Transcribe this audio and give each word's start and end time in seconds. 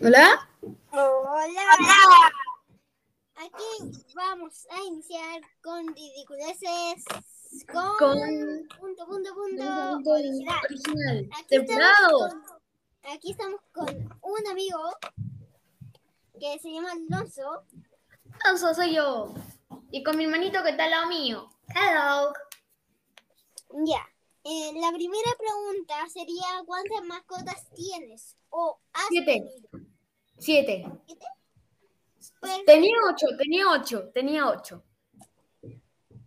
Hola. 0.00 0.48
Hola. 0.92 2.32
Aquí 3.36 4.02
vamos 4.14 4.66
a 4.70 4.80
iniciar 4.84 5.40
con 5.62 5.86
ridiculeces 5.94 7.04
con, 7.70 7.96
Con- 7.98 8.68
punto, 8.78 9.06
punto, 9.06 9.34
punto, 9.34 9.90
Punto 9.92 10.10
original. 10.10 10.60
original. 10.70 11.28
Aquí 11.38 11.56
estamos, 11.56 12.32
con, 12.32 12.42
aquí 13.12 13.30
estamos 13.32 13.60
con 13.72 14.18
un 14.22 14.46
amigo 14.50 14.78
que 16.38 16.58
se 16.60 16.70
llama 16.72 16.92
Alonso. 16.92 17.64
Eso 18.54 18.74
soy 18.74 18.94
yo. 18.94 19.34
Y 19.90 20.02
con 20.02 20.16
mi 20.16 20.24
hermanito 20.24 20.62
que 20.62 20.70
está 20.70 20.84
al 20.84 20.90
lado 20.90 21.08
mío. 21.08 21.48
Hello. 21.68 22.32
Ya. 23.84 24.06
Eh, 24.44 24.72
la 24.74 24.90
primera 24.92 25.30
pregunta 25.38 26.08
sería 26.08 26.62
¿cuántas 26.66 27.02
mascotas 27.04 27.70
tienes? 27.74 28.36
O 28.50 28.78
has 28.92 29.06
Siete. 29.08 29.26
tenido? 29.26 29.68
Siete. 30.38 30.84
Perfecto. 32.40 32.64
Tenía 32.66 32.96
ocho, 33.08 33.26
tenía 33.38 33.70
ocho, 33.70 34.10
tenía 34.12 34.48
ocho. 34.48 34.82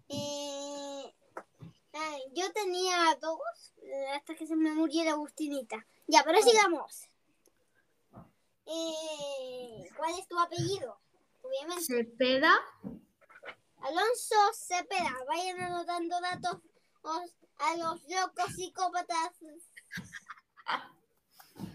Eh, 0.08 1.14
ay, 1.94 2.22
yo 2.34 2.52
tenía 2.54 3.16
dos 3.22 3.40
hasta 4.14 4.36
que 4.36 4.48
se 4.48 4.56
me 4.56 4.72
murió 4.74 5.04
la 5.04 5.12
Agustinita. 5.12 5.86
Ya, 6.08 6.24
pero 6.24 6.42
sigamos. 6.42 7.10
Eh, 8.66 9.90
¿Cuál 9.98 10.18
es 10.20 10.28
tu 10.28 10.40
apellido? 10.40 11.00
Obviamente. 11.44 11.84
Cepeda. 11.84 12.54
Alonso 13.82 14.36
Cepeda. 14.54 15.14
Vayan 15.28 15.60
anotando 15.60 16.20
datos 16.22 16.58
os- 17.04 17.36
a 17.60 17.78
los 17.78 18.02
locos 18.10 18.54
psicópatas. 18.56 19.32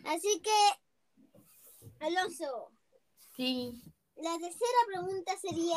Así 0.07 0.43
que, 0.43 2.05
Alonso, 2.05 2.71
Sí. 3.37 3.83
la 4.17 4.33
tercera 4.39 4.79
pregunta 4.87 5.37
sería, 5.39 5.77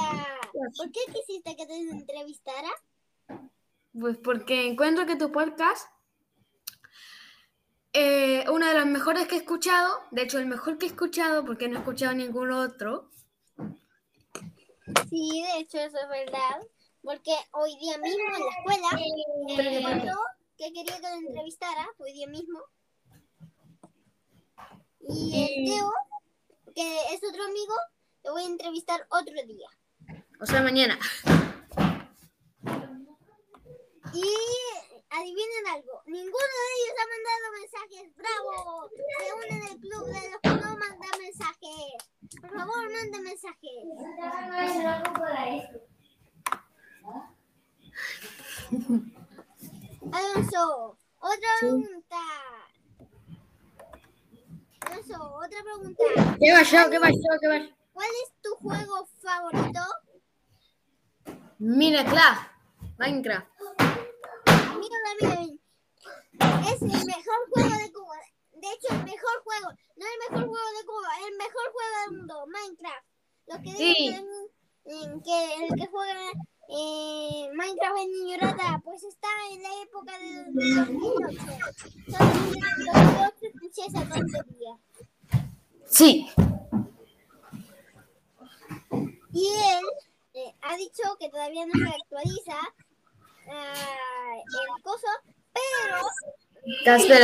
¿por 0.78 0.92
qué 0.92 1.00
quisiste 1.14 1.56
que 1.56 1.66
te 1.66 1.78
entrevistara? 1.78 2.70
Pues 4.00 4.18
porque 4.18 4.68
encuentro 4.68 5.06
que 5.06 5.16
tu 5.16 5.32
podcast 5.32 5.88
eh, 7.96 8.50
una 8.50 8.70
de 8.70 8.74
las 8.74 8.88
mejores 8.88 9.28
que 9.28 9.36
he 9.36 9.38
escuchado. 9.38 10.02
De 10.10 10.24
hecho, 10.24 10.40
el 10.40 10.48
mejor 10.48 10.80
que 10.80 10.88
he 10.88 10.90
escuchado 10.90 11.46
porque 11.46 11.68
no 11.68 11.76
he 11.76 11.80
escuchado 11.80 12.14
ningún 12.16 12.52
otro. 12.52 13.12
Sí, 15.10 15.44
de 15.44 15.60
hecho 15.60 15.78
eso 15.78 15.98
es 16.00 16.10
verdad. 16.10 16.68
Porque 17.04 17.36
hoy 17.52 17.76
día 17.80 17.98
mismo 17.98 18.24
en 18.34 18.46
la 18.46 18.52
escuela 18.52 18.90
eh, 18.98 19.72
me 19.72 19.82
mandó 19.82 20.18
que 20.58 20.72
quería 20.72 20.96
que 20.96 21.10
lo 21.10 21.16
entrevistara, 21.16 21.86
hoy 21.98 22.14
día 22.14 22.28
mismo. 22.28 22.62
Y 25.02 25.44
el 25.44 25.66
Teo, 25.66 25.92
que 26.74 26.98
es 27.14 27.22
otro 27.30 27.44
amigo, 27.44 27.74
lo 28.24 28.32
voy 28.32 28.44
a 28.44 28.48
entrevistar 28.48 29.06
otro 29.10 29.36
día. 29.46 29.68
O 30.40 30.46
sea, 30.46 30.62
mañana. 30.62 30.98
Y 34.14 34.24
adivinen 35.10 35.68
algo, 35.74 36.04
ninguno 36.06 36.32
de 36.32 36.70
ellos 36.78 36.96
ha 37.00 37.08
mandado 37.12 37.46
mensajes. 37.60 38.16
¡Bravo! 38.16 38.90
Se 39.20 39.34
unen 39.34 39.62
al 39.64 39.78
club 39.78 40.06
de 40.06 40.30
los 40.30 40.40
que 40.42 40.50
no 40.50 40.78
mandan 40.78 41.20
mensajes. 41.20 41.94
Por 42.40 42.50
favor, 42.50 42.92
manden 42.92 43.24
mensajes. 43.24 43.84
Alonso, 50.12 50.98
otra 51.20 51.50
pregunta. 51.60 52.18
Alonso, 54.82 55.34
otra 55.36 55.64
pregunta. 55.64 56.04
¿Qué 56.40 56.52
va 56.54 56.64
yo? 56.64 56.90
¿Qué 56.90 57.00
va 57.00 57.10
yo? 57.10 57.16
¿Qué 57.42 57.48
va 57.48 57.60
¿Cuál 57.94 58.08
es 58.24 58.32
tu 58.42 58.50
juego 58.56 59.08
favorito? 59.22 59.80
Minecraft. 61.60 62.52
Minecraft. 62.98 63.48
Mira. 64.80 64.98
Es 66.68 66.82
el 66.82 67.06
mejor 67.06 67.40
juego 67.52 67.70
de 67.70 67.92
Cuba. 67.92 68.18
De 68.54 68.68
hecho, 68.68 68.88
el 68.92 69.04
mejor 69.04 69.44
juego. 69.44 69.68
No 69.96 70.06
el 70.06 70.18
mejor 70.32 70.48
juego 70.48 70.70
de 70.80 70.86
Cuba, 70.86 71.10
el 71.28 71.38
mejor 71.38 71.72
juego 71.72 71.96
del 72.02 72.12
mundo, 72.18 72.46
Minecraft. 72.48 73.06
Los 73.48 73.60
que 73.60 73.72
Sí. 73.78 73.94
Que 74.84 75.66
el 75.66 75.76
que 75.76 75.88
juega 75.88 76.32
eh, 76.70 77.50
Minecraft 77.54 77.98
es 78.00 78.08
niño 78.08 78.38
rata, 78.40 78.82
pues 78.84 79.04
está 79.04 79.28
en 79.52 79.64
la 79.64 79.70
época 79.84 80.18
de 80.18 80.44
2008. 80.46 81.42
Son 82.10 82.34
2008 82.88 83.34
escuché 83.42 83.86
esa 83.88 84.00
tontería. 84.08 84.78
Sí. 85.86 86.28
Y 89.34 89.48
él 89.48 89.86
eh, 90.34 90.56
ha 90.62 90.78
dicho 90.78 91.04
que 91.20 91.30
todavía 91.30 91.66
no 91.66 91.74
se 91.74 91.96
actualiza 91.96 92.58
ah, 93.50 94.36
el 94.36 94.84
coso, 94.84 95.08
pero 95.54 95.98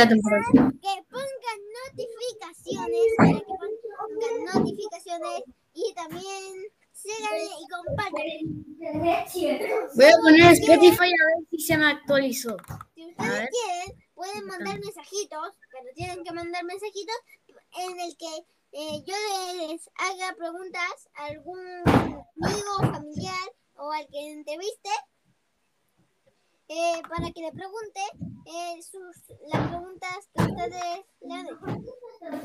temporada. 0.08 0.72
que 0.82 1.02
pongan 1.10 1.60
notificaciones, 1.86 3.06
que 3.18 3.44
pongan 3.46 4.44
notificaciones 4.54 5.42
y 5.74 5.94
también 5.94 6.70
síganle 7.02 7.44
y 7.44 7.66
compartan. 7.68 8.60
Voy 9.94 10.04
a 10.06 10.16
poner 10.22 10.52
Spotify 10.52 11.10
a 11.10 11.24
ver 11.26 11.46
si 11.50 11.58
se 11.58 11.76
me 11.76 11.86
actualizó. 11.86 12.56
Si 12.94 13.06
ustedes 13.06 13.48
quieren, 13.50 14.04
pueden 14.14 14.46
mandar 14.46 14.78
mensajitos, 14.80 15.54
pero 15.70 15.86
tienen 15.94 16.24
que 16.24 16.32
mandar 16.32 16.64
mensajitos 16.64 17.16
en 17.78 18.00
el 18.00 18.16
que 18.16 18.44
eh, 18.72 19.02
yo 19.04 19.14
les 19.66 19.90
haga 19.96 20.34
preguntas 20.36 21.08
a 21.14 21.26
algún 21.26 21.58
amigo, 21.86 22.92
familiar 22.92 23.48
o 23.74 23.90
al 23.90 24.06
que 24.08 24.32
entreviste 24.32 24.90
eh, 26.72 27.02
para 27.08 27.32
que 27.32 27.40
le 27.40 27.50
pregunte 27.50 28.00
eh, 28.46 28.80
sus, 28.80 29.16
las 29.52 29.68
preguntas 29.68 30.28
que 30.32 30.42
ustedes 30.44 31.04
le 31.20 31.34
han 31.34 31.46
hecho. 31.46 31.56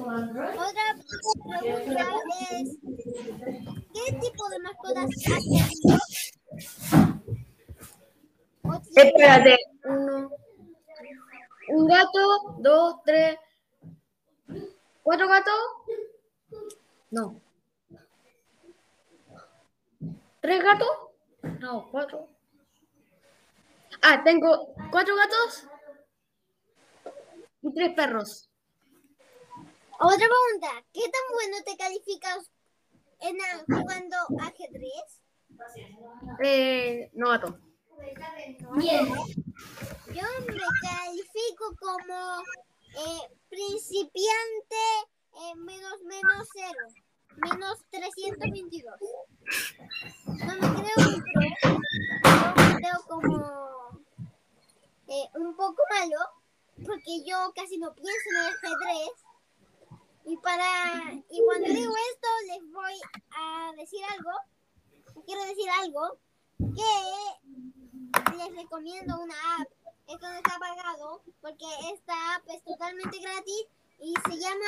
Otra 0.01 0.95
pregunta 1.61 2.05
es, 2.49 2.77
¿qué 3.93 4.13
tipo 4.19 4.49
de 4.49 4.59
mascotas 4.59 5.05
has 5.05 5.43
tenido? 5.43 5.99
Espérate. 8.95 9.57
Uno. 9.83 10.31
Un 11.67 11.87
gato, 11.87 12.55
dos, 12.57 12.95
tres. 13.05 13.37
¿Cuatro 15.03 15.27
gatos? 15.27 15.53
No. 17.11 17.39
¿Tres 20.41 20.63
gatos? 20.63 20.89
No, 21.59 21.87
cuatro. 21.91 22.34
Ah, 24.07 24.21
tengo 24.23 24.75
cuatro 24.91 25.15
gatos 25.15 25.67
y 27.63 27.73
tres 27.73 27.95
perros. 27.95 28.51
Otra 29.99 30.27
pregunta, 30.27 30.85
¿qué 30.93 31.01
tan 31.01 31.33
bueno 31.33 31.57
te 31.65 31.75
calificas 31.75 32.51
en 33.21 33.35
jugando 33.65 34.15
ajedrez? 34.41 35.21
Eh, 36.43 37.09
no 37.13 37.29
gato. 37.29 37.57
Bien. 38.77 39.07
Yo 39.07 40.23
me 40.45 40.61
califico 40.83 41.75
como 41.79 42.43
eh, 42.93 43.35
principiante 43.49 44.83
eh, 45.33 45.55
menos 45.55 46.03
menos 46.03 46.47
cero, 46.53 46.87
menos 47.37 47.83
322. 47.89 48.99
No 50.27 50.53
me 50.53 50.83
creo 50.83 51.09
un 51.09 51.23
pro, 51.23 51.79
yo 52.23 52.53
me 52.55 52.75
creo 52.75 53.03
como 53.07 53.74
eh, 55.23 55.29
un 55.35 55.55
poco 55.55 55.81
malo, 55.89 56.17
porque 56.85 57.23
yo 57.25 57.51
casi 57.55 57.77
no 57.77 57.93
pienso 57.93 58.29
en 58.31 58.37
el 58.37 58.47
ajedrez. 58.47 59.11
Y 60.27 60.37
para 60.37 61.13
y 61.29 61.41
cuando 61.45 61.67
digo 61.67 61.93
esto 62.11 62.27
les 62.47 62.71
voy 62.71 62.93
a 63.37 63.71
decir 63.77 63.99
algo, 64.17 64.31
quiero 65.25 65.43
decir 65.45 65.69
algo 65.81 66.17
que 66.57 68.35
les 68.37 68.55
recomiendo 68.55 69.19
una 69.21 69.35
app. 69.59 69.69
Esto 70.07 70.27
no 70.27 70.35
está 70.35 70.57
pagado 70.59 71.21
porque 71.41 71.65
esta 71.93 72.35
app 72.35 72.43
es 72.49 72.63
totalmente 72.63 73.19
gratis 73.19 73.67
y 73.99 74.13
se 74.29 74.39
llama 74.39 74.65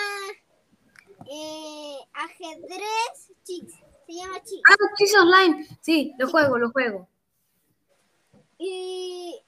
eh, 1.30 1.98
ajedrez 2.14 3.32
Chicks. 3.44 3.74
Se 4.06 4.14
llama 4.14 4.42
Chicks. 4.44 4.64
Ah, 4.70 5.22
Online. 5.22 5.68
Sí, 5.82 6.14
lo 6.18 6.30
juego, 6.30 6.58
lo 6.58 6.72
juego. 6.72 7.08
Y 8.58 9.40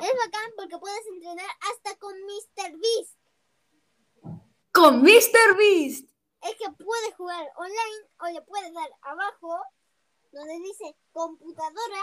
es 0.00 0.12
bacán 0.24 0.50
porque 0.56 0.78
puedes 0.78 1.06
entrenar 1.06 1.46
hasta 1.70 1.96
con 1.98 2.14
Mr. 2.22 2.72
Beast. 2.78 3.18
Con 4.72 5.02
Mr. 5.02 5.56
Beast. 5.56 6.08
Es 6.42 6.54
que 6.56 6.70
puedes 6.84 7.14
jugar 7.16 7.44
online 7.56 8.08
o 8.20 8.26
le 8.32 8.42
puedes 8.42 8.72
dar 8.72 8.88
abajo 9.02 9.60
donde 10.30 10.54
dice 10.60 10.94
computadora 11.12 12.02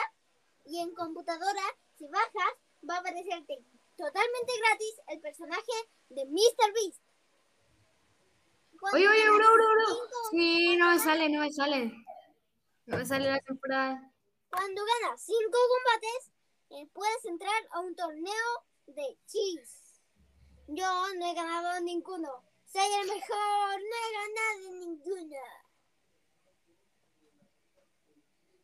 y 0.66 0.80
en 0.80 0.94
computadora 0.94 1.62
si 1.98 2.06
bajas 2.08 2.54
va 2.90 2.96
a 2.96 3.00
aparecerte 3.00 3.64
totalmente 3.96 4.52
gratis 4.60 4.96
el 5.08 5.22
personaje 5.22 5.72
de 6.10 6.26
Mr. 6.26 6.74
Beast. 6.74 7.02
Oye, 8.94 9.08
oye, 9.08 9.30
bro, 9.30 9.38
bro, 9.38 9.70
bro. 9.72 9.86
cinco- 9.88 10.30
Sí, 10.32 10.76
no 10.78 10.90
me 10.90 11.00
sale, 11.00 11.30
no 11.30 11.40
me 11.40 11.52
sale. 11.52 11.92
No 12.88 12.98
me 12.98 13.06
sale 13.06 13.32
la 13.32 13.40
temporada. 13.40 14.12
Cuando 14.52 14.82
ganas 15.02 15.22
5 15.22 15.40
combates, 15.42 16.32
eh, 16.70 16.88
puedes 16.94 17.26
entrar 17.26 17.68
a 17.72 17.80
un 17.80 17.96
torneo 17.96 18.66
de 18.88 19.18
cheese. 19.28 20.02
Yo 20.68 20.88
no 21.16 21.26
he 21.26 21.34
ganado 21.34 21.80
ninguno. 21.82 22.44
Soy 22.66 22.88
el 23.02 23.08
mejor, 23.08 23.80
no 23.80 23.96
he 24.02 24.14
ganado 24.14 24.80
ninguno. 24.80 25.38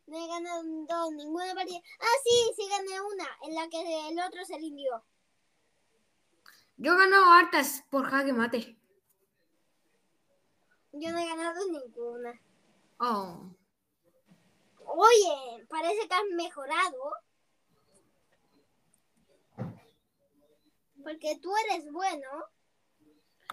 No 0.06 0.18
he 0.18 0.28
ganado 0.28 1.10
ninguna 1.12 1.54
partida. 1.54 1.80
Ah, 2.00 2.18
sí, 2.24 2.52
sí 2.56 2.68
gané 2.68 3.00
una, 3.00 3.28
en 3.42 3.54
la 3.54 3.68
que 3.68 4.08
el 4.08 4.18
otro 4.18 4.44
se 4.44 4.58
rindió. 4.58 5.02
Yo 6.76 6.92
he 6.92 6.96
ganado 6.96 7.32
hartas 7.32 7.84
por 7.88 8.10
jaque 8.10 8.32
mate. 8.32 8.76
Yo 10.92 11.10
no 11.10 11.18
he 11.18 11.26
ganado 11.26 11.60
ninguna. 11.70 12.38
Oh. 12.98 13.54
Oye, 14.84 15.66
parece 15.68 16.06
que 16.06 16.14
has 16.14 16.24
mejorado. 16.34 17.14
Porque 21.02 21.38
tú 21.40 21.52
eres 21.68 21.90
bueno. 21.90 22.28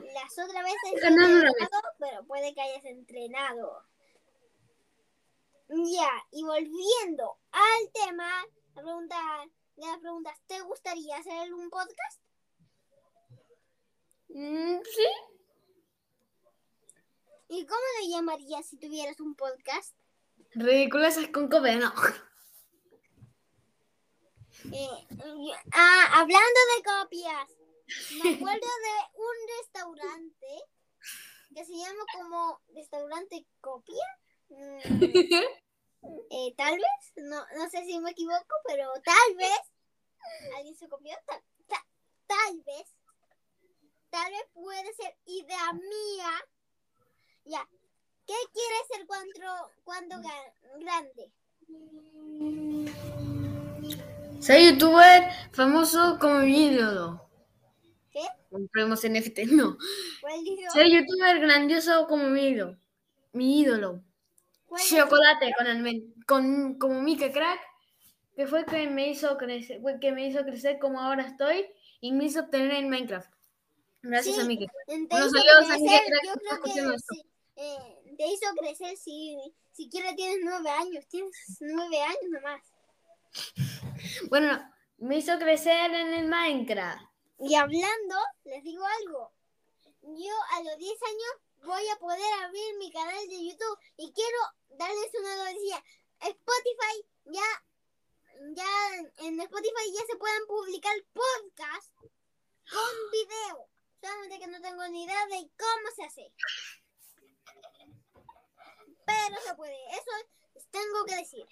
Las 0.01 0.31
otras 0.37 0.63
veces 0.63 1.11
no 1.11 1.51
pero 1.99 2.23
puede 2.25 2.53
que 2.53 2.61
hayas 2.61 2.85
entrenado. 2.85 3.83
Ya, 5.67 6.09
y 6.31 6.43
volviendo 6.43 7.37
al 7.51 7.91
tema, 7.93 8.31
la 8.75 8.81
pregunta, 8.81 9.15
las 9.75 9.99
preguntas, 9.99 10.35
¿te 10.47 10.61
gustaría 10.61 11.17
hacer 11.17 11.53
un 11.53 11.69
podcast? 11.69 12.21
Mm, 14.29 14.79
sí. 14.83 15.07
¿Y 17.49 17.65
cómo 17.65 17.81
lo 18.01 18.09
llamarías 18.09 18.65
si 18.67 18.77
tuvieras 18.77 19.19
un 19.19 19.35
podcast? 19.35 19.95
Ridículas 20.51 21.17
con 21.33 21.49
cope, 21.49 21.75
no. 21.75 21.93
Eh, 24.65 25.07
ah, 25.73 26.19
hablando 26.19 26.59
de 26.75 26.83
copias, 26.83 27.49
me 28.11 28.29
acuerdo 28.53 28.67
de 28.67 29.19
un 29.19 29.35
restaurante 29.59 30.63
que 31.55 31.65
se 31.65 31.73
llama 31.73 32.03
como 32.13 32.61
restaurante 32.75 33.45
copia. 33.61 34.05
Mm, 34.49 34.79
eh, 36.31 36.53
tal 36.57 36.75
vez, 36.75 37.13
no, 37.17 37.45
no 37.57 37.69
sé 37.69 37.85
si 37.85 37.99
me 37.99 38.11
equivoco, 38.11 38.55
pero 38.67 38.91
tal 39.03 39.35
vez 39.35 39.59
alguien 40.55 40.75
se 40.75 40.87
copió. 40.87 41.15
ta- 41.25 41.43
ta- 41.67 41.85
tal 42.27 42.61
vez, 42.61 42.95
tal 44.09 44.31
vez 44.31 44.43
puede 44.53 44.93
ser 44.93 45.15
idea 45.25 45.73
mía. 45.73 46.45
Ya, 47.45 47.67
¿qué 48.27 48.35
quieres 48.53 48.87
ser 48.91 49.07
cuando, 49.07 49.71
cuando 49.83 50.15
ga- 50.17 50.53
grande? 50.79 51.31
Soy 54.39 54.71
youtuber 54.71 55.29
famoso 55.51 56.17
como 56.19 56.39
mi 56.39 56.67
ídolo. 56.67 57.29
¿Qué? 58.11 58.21
Compremos 58.49 59.03
NFT, 59.03 59.39
no. 59.51 59.77
Soy 60.73 60.95
youtuber 60.95 61.39
grandioso 61.39 62.07
como 62.07 62.25
mi 62.29 62.47
ídolo. 62.49 62.77
Mi 63.33 63.61
ídolo. 63.61 64.01
Chocolate 64.87 65.53
con 65.57 65.67
almen 65.67 66.13
con 66.27 66.77
como 66.77 67.01
Mika 67.01 67.31
Crack, 67.31 67.59
que 68.35 68.45
fue 68.47 68.65
que 68.65 68.87
me 68.87 69.09
hizo 69.09 69.35
crecer, 69.37 69.81
que 69.99 70.11
me 70.11 70.27
hizo 70.27 70.43
crecer 70.45 70.77
como 70.79 71.01
ahora 71.01 71.25
estoy 71.25 71.65
y 71.99 72.11
me 72.11 72.25
hizo 72.25 72.41
obtener 72.41 72.73
en 72.73 72.89
Minecraft. 72.89 73.31
Gracias 74.03 74.35
Sí, 74.35 74.41
a 74.41 74.45
Mika. 74.45 74.71
Hizo 74.87 75.29
saludos 75.29 75.69
a 75.71 75.77
mi 75.77 75.87
crecer, 75.87 76.01
crack 76.07 76.25
yo 76.25 76.33
creo 76.35 76.91
que 76.91 76.99
sí, 76.99 77.25
eh, 77.55 78.15
te 78.17 78.27
hizo 78.27 78.45
crecer 78.57 78.95
si 78.95 79.37
siquiera 79.73 80.15
tienes 80.15 80.37
nueve 80.43 80.69
años, 80.69 81.05
tienes 81.07 81.31
nueve 81.59 81.99
años 82.01 82.29
nomás. 82.31 82.61
Bueno, 84.29 84.59
me 84.97 85.17
hizo 85.17 85.37
crecer 85.37 85.91
en 85.91 86.13
el 86.13 86.27
Minecraft. 86.27 87.01
Y 87.39 87.55
hablando, 87.55 88.15
les 88.43 88.63
digo 88.63 88.83
algo, 88.85 89.33
yo 90.01 90.33
a 90.51 90.63
los 90.63 90.77
10 90.77 91.03
años 91.03 91.31
voy 91.63 91.87
a 91.87 91.99
poder 91.99 92.33
abrir 92.43 92.77
mi 92.77 92.91
canal 92.91 93.27
de 93.27 93.45
YouTube 93.45 93.79
y 93.97 94.11
quiero 94.13 94.37
darles 94.69 95.11
una 95.19 95.35
noticia. 95.45 95.83
Spotify 96.19 97.05
ya, 97.25 97.63
ya 98.55 99.25
en 99.25 99.39
Spotify 99.39 99.93
ya 99.93 100.05
se 100.05 100.17
pueden 100.17 100.45
publicar 100.47 100.95
podcasts 101.13 101.93
con 102.69 103.11
video. 103.11 103.69
Solamente 104.01 104.39
que 104.39 104.47
no 104.47 104.61
tengo 104.61 104.87
ni 104.89 105.03
idea 105.05 105.25
de 105.27 105.49
cómo 105.57 105.91
se 105.95 106.03
hace. 106.03 106.33
Pero 109.05 109.41
se 109.41 109.55
puede, 109.55 109.77
eso 109.91 110.11
tengo 110.71 111.05
que 111.05 111.15
decir. 111.15 111.45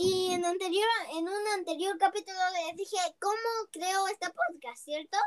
Y 0.00 0.32
en 0.32 0.44
anterior, 0.44 0.86
en 1.12 1.24
un 1.24 1.46
anterior 1.54 1.98
capítulo 1.98 2.38
les 2.66 2.76
dije 2.76 2.96
cómo 3.18 3.68
creo 3.72 4.06
este 4.06 4.28
podcast, 4.28 4.84
¿cierto? 4.84 5.18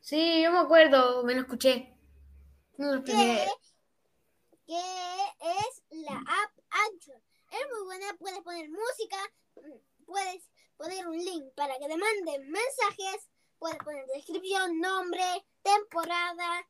Sí, 0.00 0.42
yo 0.42 0.52
me 0.52 0.60
acuerdo, 0.60 1.24
me 1.24 1.34
lo 1.34 1.40
escuché. 1.40 1.92
No 2.76 2.94
lo 2.94 3.02
que, 3.02 3.12
que 4.64 4.78
es 4.78 5.82
la 5.90 6.18
app 6.18 6.52
Anchor. 6.70 7.20
Es 7.50 7.66
muy 7.72 7.84
buena, 7.84 8.06
puedes 8.16 8.38
poner 8.42 8.70
música, 8.70 9.16
puedes 10.06 10.44
poner 10.76 11.08
un 11.08 11.18
link 11.18 11.52
para 11.56 11.76
que 11.76 11.88
te 11.88 11.96
manden 11.96 12.48
mensajes, 12.48 13.28
puedes 13.58 13.78
poner 13.78 14.06
descripción, 14.14 14.78
nombre, 14.78 15.24
temporada, 15.62 16.68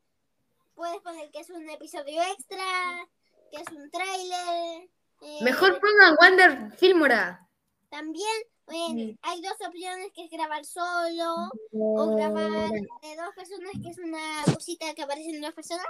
puedes 0.73 1.01
poner 1.01 1.29
que 1.29 1.41
es 1.41 1.51
un 1.51 1.69
episodio 1.69 2.19
extra, 2.23 3.07
que 3.51 3.57
es 3.61 3.67
un 3.75 3.91
tráiler. 3.91 4.89
Eh, 5.21 5.39
Mejor 5.43 5.79
pongan 5.79 6.15
Wander 6.19 6.71
Filmora. 6.77 7.47
También 7.89 8.27
eh, 8.73 9.15
hay 9.21 9.41
dos 9.41 9.55
opciones 9.65 10.11
que 10.13 10.25
es 10.25 10.31
grabar 10.31 10.65
solo 10.65 11.49
o 11.71 12.15
grabar 12.15 12.69
de 12.71 13.15
dos 13.15 13.33
personas, 13.35 13.71
que 13.81 13.89
es 13.89 13.97
una 13.97 14.43
cosita 14.53 14.93
que 14.93 15.03
aparece 15.03 15.29
en 15.29 15.41
dos 15.41 15.53
personas. 15.53 15.85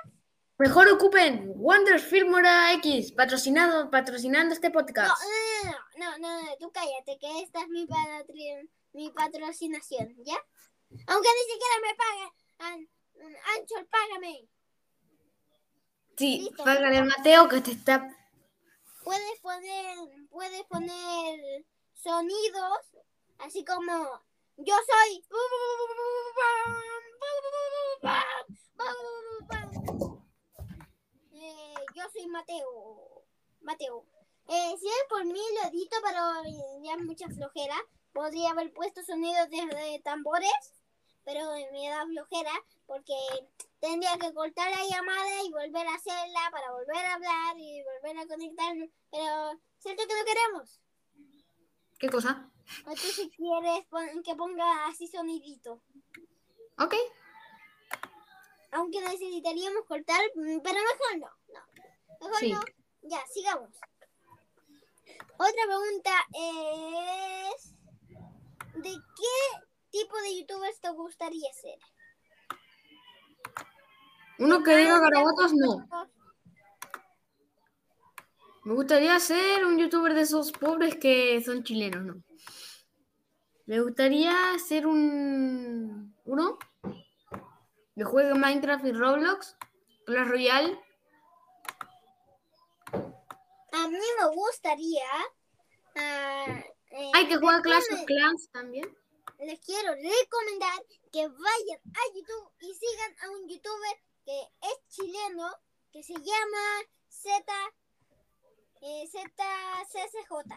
Mejor 0.60 0.90
ocupen 0.90 1.54
Wander 1.56 2.00
Filmora 2.00 2.74
X, 2.74 3.12
patrocinado, 3.12 3.92
patrocinando 3.92 4.54
este 4.54 4.70
No, 4.70 4.74
podcast. 4.74 5.14
no, 5.64 5.72
no, 5.98 6.18
no, 6.18 6.18
no, 6.18 6.42
no, 6.44 6.58
tú 6.60 6.72
cállate, 6.72 7.18
que 7.20 7.42
esta 7.42 7.62
es 7.62 7.68
mi, 7.70 7.88
mi 8.94 9.12
patrocinación, 9.12 10.16
¿ya? 10.24 10.38
Aunque 11.08 11.30
ni 11.30 11.52
siquiera 11.52 11.76
me 11.84 11.96
pagan. 11.96 12.32
An- 12.60 12.90
Anchor, 13.56 13.88
págame. 13.88 14.48
Sí, 16.18 16.50
págale 16.58 16.98
al 16.98 17.06
Mateo 17.06 17.48
que 17.48 17.62
te 17.62 17.72
está. 17.72 18.10
Puedes 19.08 19.40
poner, 19.40 19.98
puedes 20.30 20.64
poner 20.66 21.66
sonidos, 21.94 22.80
así 23.38 23.64
como 23.64 24.22
yo 24.58 24.74
soy. 24.86 25.26
Eh, 31.32 31.74
yo 31.96 32.04
soy 32.12 32.28
Mateo. 32.28 33.24
Mateo. 33.62 34.06
Eh, 34.50 34.76
si 34.78 34.88
es 34.90 35.06
por 35.08 35.24
mí, 35.24 35.40
lo 35.40 35.70
edito, 35.70 35.96
pero 36.04 36.44
eh, 36.46 36.82
ya 36.84 36.98
mucha 36.98 37.30
flojera. 37.30 37.78
Podría 38.12 38.50
haber 38.50 38.74
puesto 38.74 39.02
sonidos 39.04 39.50
de 39.50 40.02
tambores, 40.04 40.52
pero 41.24 41.50
me 41.72 41.88
da 41.88 42.06
flojera 42.08 42.52
porque 42.86 43.16
tendría 43.80 44.18
que 44.18 44.34
cortar 44.34 44.72
la 44.72 44.84
llamada 44.86 45.44
y 45.44 45.52
volver 45.52 45.88
a 45.88 45.96
hacerla 45.96 46.50
para 46.52 46.72
volver 46.72 46.98
a 47.06 47.14
hablar 47.14 47.56
y 47.58 47.84
volver 47.84 48.18
a 48.18 48.28
conectarnos. 48.28 48.90
Pero, 49.12 49.60
¿cierto 49.80 50.04
que 50.08 50.14
no 50.16 50.26
queremos? 50.26 50.82
¿Qué 52.00 52.10
cosa? 52.10 52.52
O 52.86 52.92
tú 52.92 52.98
si 53.08 53.30
quieres 53.32 53.86
pon- 53.90 54.24
que 54.24 54.36
ponga 54.36 54.88
así 54.88 55.08
sonidito. 55.08 55.82
Ok. 56.80 56.94
Aunque 58.72 59.00
necesitaríamos 59.02 59.86
cortar, 59.88 60.22
mm, 60.36 60.60
pero 60.62 60.76
mejor 60.76 61.18
no. 61.20 61.30
no. 61.54 61.66
Mejor 62.22 62.40
Sí. 62.40 62.52
no. 62.52 62.62
Ya, 63.04 63.26
sigamos. 63.28 63.70
Otra 65.40 65.64
pregunta 65.66 66.12
es... 66.34 67.74
¿De 68.76 68.92
qué 68.92 69.66
tipo 69.90 70.16
de 70.18 70.40
youtubers 70.40 70.80
te 70.82 70.90
gustaría 70.92 71.52
ser? 71.54 71.80
Uno 74.40 74.64
que 74.64 74.76
diga 74.78 75.00
garabatos, 75.00 75.54
no. 75.54 75.88
Me 78.64 78.74
gustaría 78.74 79.18
ser 79.20 79.66
un 79.66 79.78
youtuber 79.78 80.14
de 80.14 80.22
esos 80.22 80.52
pobres 80.52 80.96
que 80.98 81.42
son 81.44 81.64
chilenos, 81.64 82.04
no. 82.04 82.24
Me 83.66 83.82
gustaría 83.82 84.34
ser 84.60 84.88
un. 84.88 86.16
uno 86.26 86.58
que 87.96 88.04
juegue 88.04 88.36
Minecraft 88.36 88.86
y 88.86 88.92
Roblox, 88.92 89.58
Clash 90.06 90.28
Royale. 90.28 90.80
A 92.94 93.88
mí 93.88 93.98
me 94.20 94.28
gustaría... 94.36 95.10
ah, 95.96 96.64
eh, 96.92 97.12
Hay 97.14 97.28
que 97.28 97.38
jugar 97.38 97.62
Clash 97.62 97.84
of 97.94 98.06
Clans 98.06 98.50
también. 98.52 98.86
les 99.40 99.60
quiero 99.62 99.94
recomendar 99.94 100.80
que 101.12 101.28
vayan 101.28 101.82
a 101.86 102.16
YouTube 102.16 102.52
y 102.62 102.74
sigan 102.74 103.16
a 103.24 103.32
un 103.32 103.48
youtuber 103.48 103.98
que 104.28 104.42
es 104.42 104.88
chileno, 104.90 105.50
que 105.90 106.04
se 106.04 106.12
llama 106.12 106.84
Z, 107.08 107.32
eh, 108.82 109.08
ZCCJ. 109.08 110.54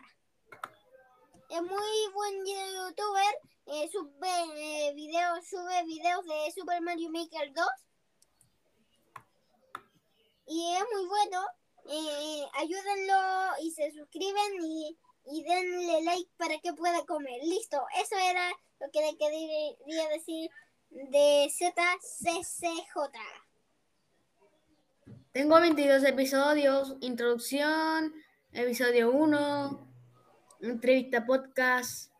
Es 1.50 1.62
muy 1.62 2.08
buen 2.12 2.44
youtuber, 2.44 3.38
eh, 3.66 3.88
sube, 3.92 4.28
eh, 4.56 4.92
videos, 4.94 5.46
sube 5.46 5.84
videos 5.84 6.24
de 6.24 6.52
Super 6.52 6.80
Mario 6.80 7.10
Maker 7.10 7.52
2. 7.52 7.64
Y 10.46 10.74
es 10.74 10.84
muy 10.92 11.06
bueno. 11.06 11.46
Eh, 11.86 12.44
ayúdenlo 12.54 13.52
y 13.62 13.70
se 13.70 13.92
suscriben 13.92 14.64
y, 14.64 14.98
y 15.26 15.44
denle 15.44 16.02
like 16.02 16.30
para 16.36 16.58
que 16.58 16.72
pueda 16.72 17.06
comer. 17.06 17.40
Listo, 17.44 17.86
eso 18.02 18.16
era 18.16 18.50
lo 18.80 18.90
que 18.90 19.00
le 19.00 19.16
quería 19.16 20.08
decir 20.08 20.50
de 20.90 21.48
ZCCJ. 21.48 23.50
Tengo 25.32 25.60
22 25.60 26.02
episodios, 26.02 26.96
introducción, 26.99 28.12
episodio 28.50 29.12
1, 29.12 29.88
entrevista 30.62 31.25
podcast. 31.25 32.10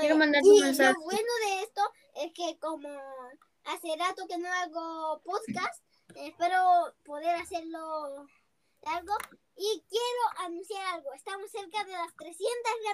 Quiero 0.00 0.16
mandar 0.16 0.42
un 0.42 0.62
mensaje. 0.62 0.94
Lo 0.98 1.04
bueno 1.04 1.32
de 1.46 1.62
esto 1.62 1.82
es 2.16 2.32
que 2.34 2.58
como 2.58 2.88
hace 3.66 3.96
rato 3.96 4.26
que 4.26 4.38
no 4.38 4.48
hago 4.52 5.22
podcast, 5.22 5.80
espero 6.16 6.92
poder 7.04 7.36
hacerlo 7.36 8.26
largo. 8.82 9.14
Y 9.54 9.84
quiero 9.88 10.46
anunciar 10.48 10.84
algo. 10.94 11.14
Estamos 11.14 11.52
cerca 11.52 11.84
de 11.84 11.92
las 11.92 12.16
300 12.16 12.38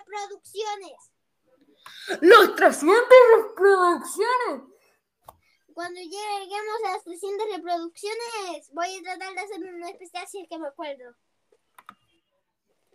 reproducciones. 0.00 1.12
¡Los 2.20 2.54
300 2.56 3.04
reproducciones! 3.38 4.75
Cuando 5.76 6.00
lleguemos 6.00 6.84
a 6.86 6.92
las 6.92 7.04
300 7.04 7.48
reproducciones, 7.54 8.72
voy 8.72 8.96
a 8.96 9.02
tratar 9.02 9.34
de 9.34 9.40
hacer 9.42 9.62
una 9.62 9.90
especial 9.90 10.26
si 10.26 10.40
es 10.40 10.48
que 10.48 10.58
me 10.58 10.68
acuerdo. 10.68 11.14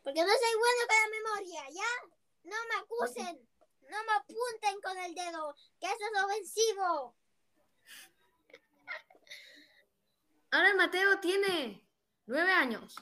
Porque 0.03 0.19
no 0.19 0.27
soy 0.27 0.57
bueno 0.57 0.81
con 0.87 0.97
la 0.97 1.09
memoria, 1.19 1.69
¿ya? 1.69 2.09
No 2.41 2.55
me 2.69 2.75
acusen. 2.81 3.47
No 3.81 4.03
me 4.03 4.13
apunten 4.13 4.81
con 4.81 4.97
el 4.97 5.13
dedo, 5.13 5.55
que 5.79 5.85
eso 5.85 6.05
es 6.11 6.23
ofensivo. 6.23 7.15
Ahora 10.49 10.73
Mateo 10.73 11.19
tiene 11.19 11.87
nueve 12.25 12.51
años. 12.51 12.95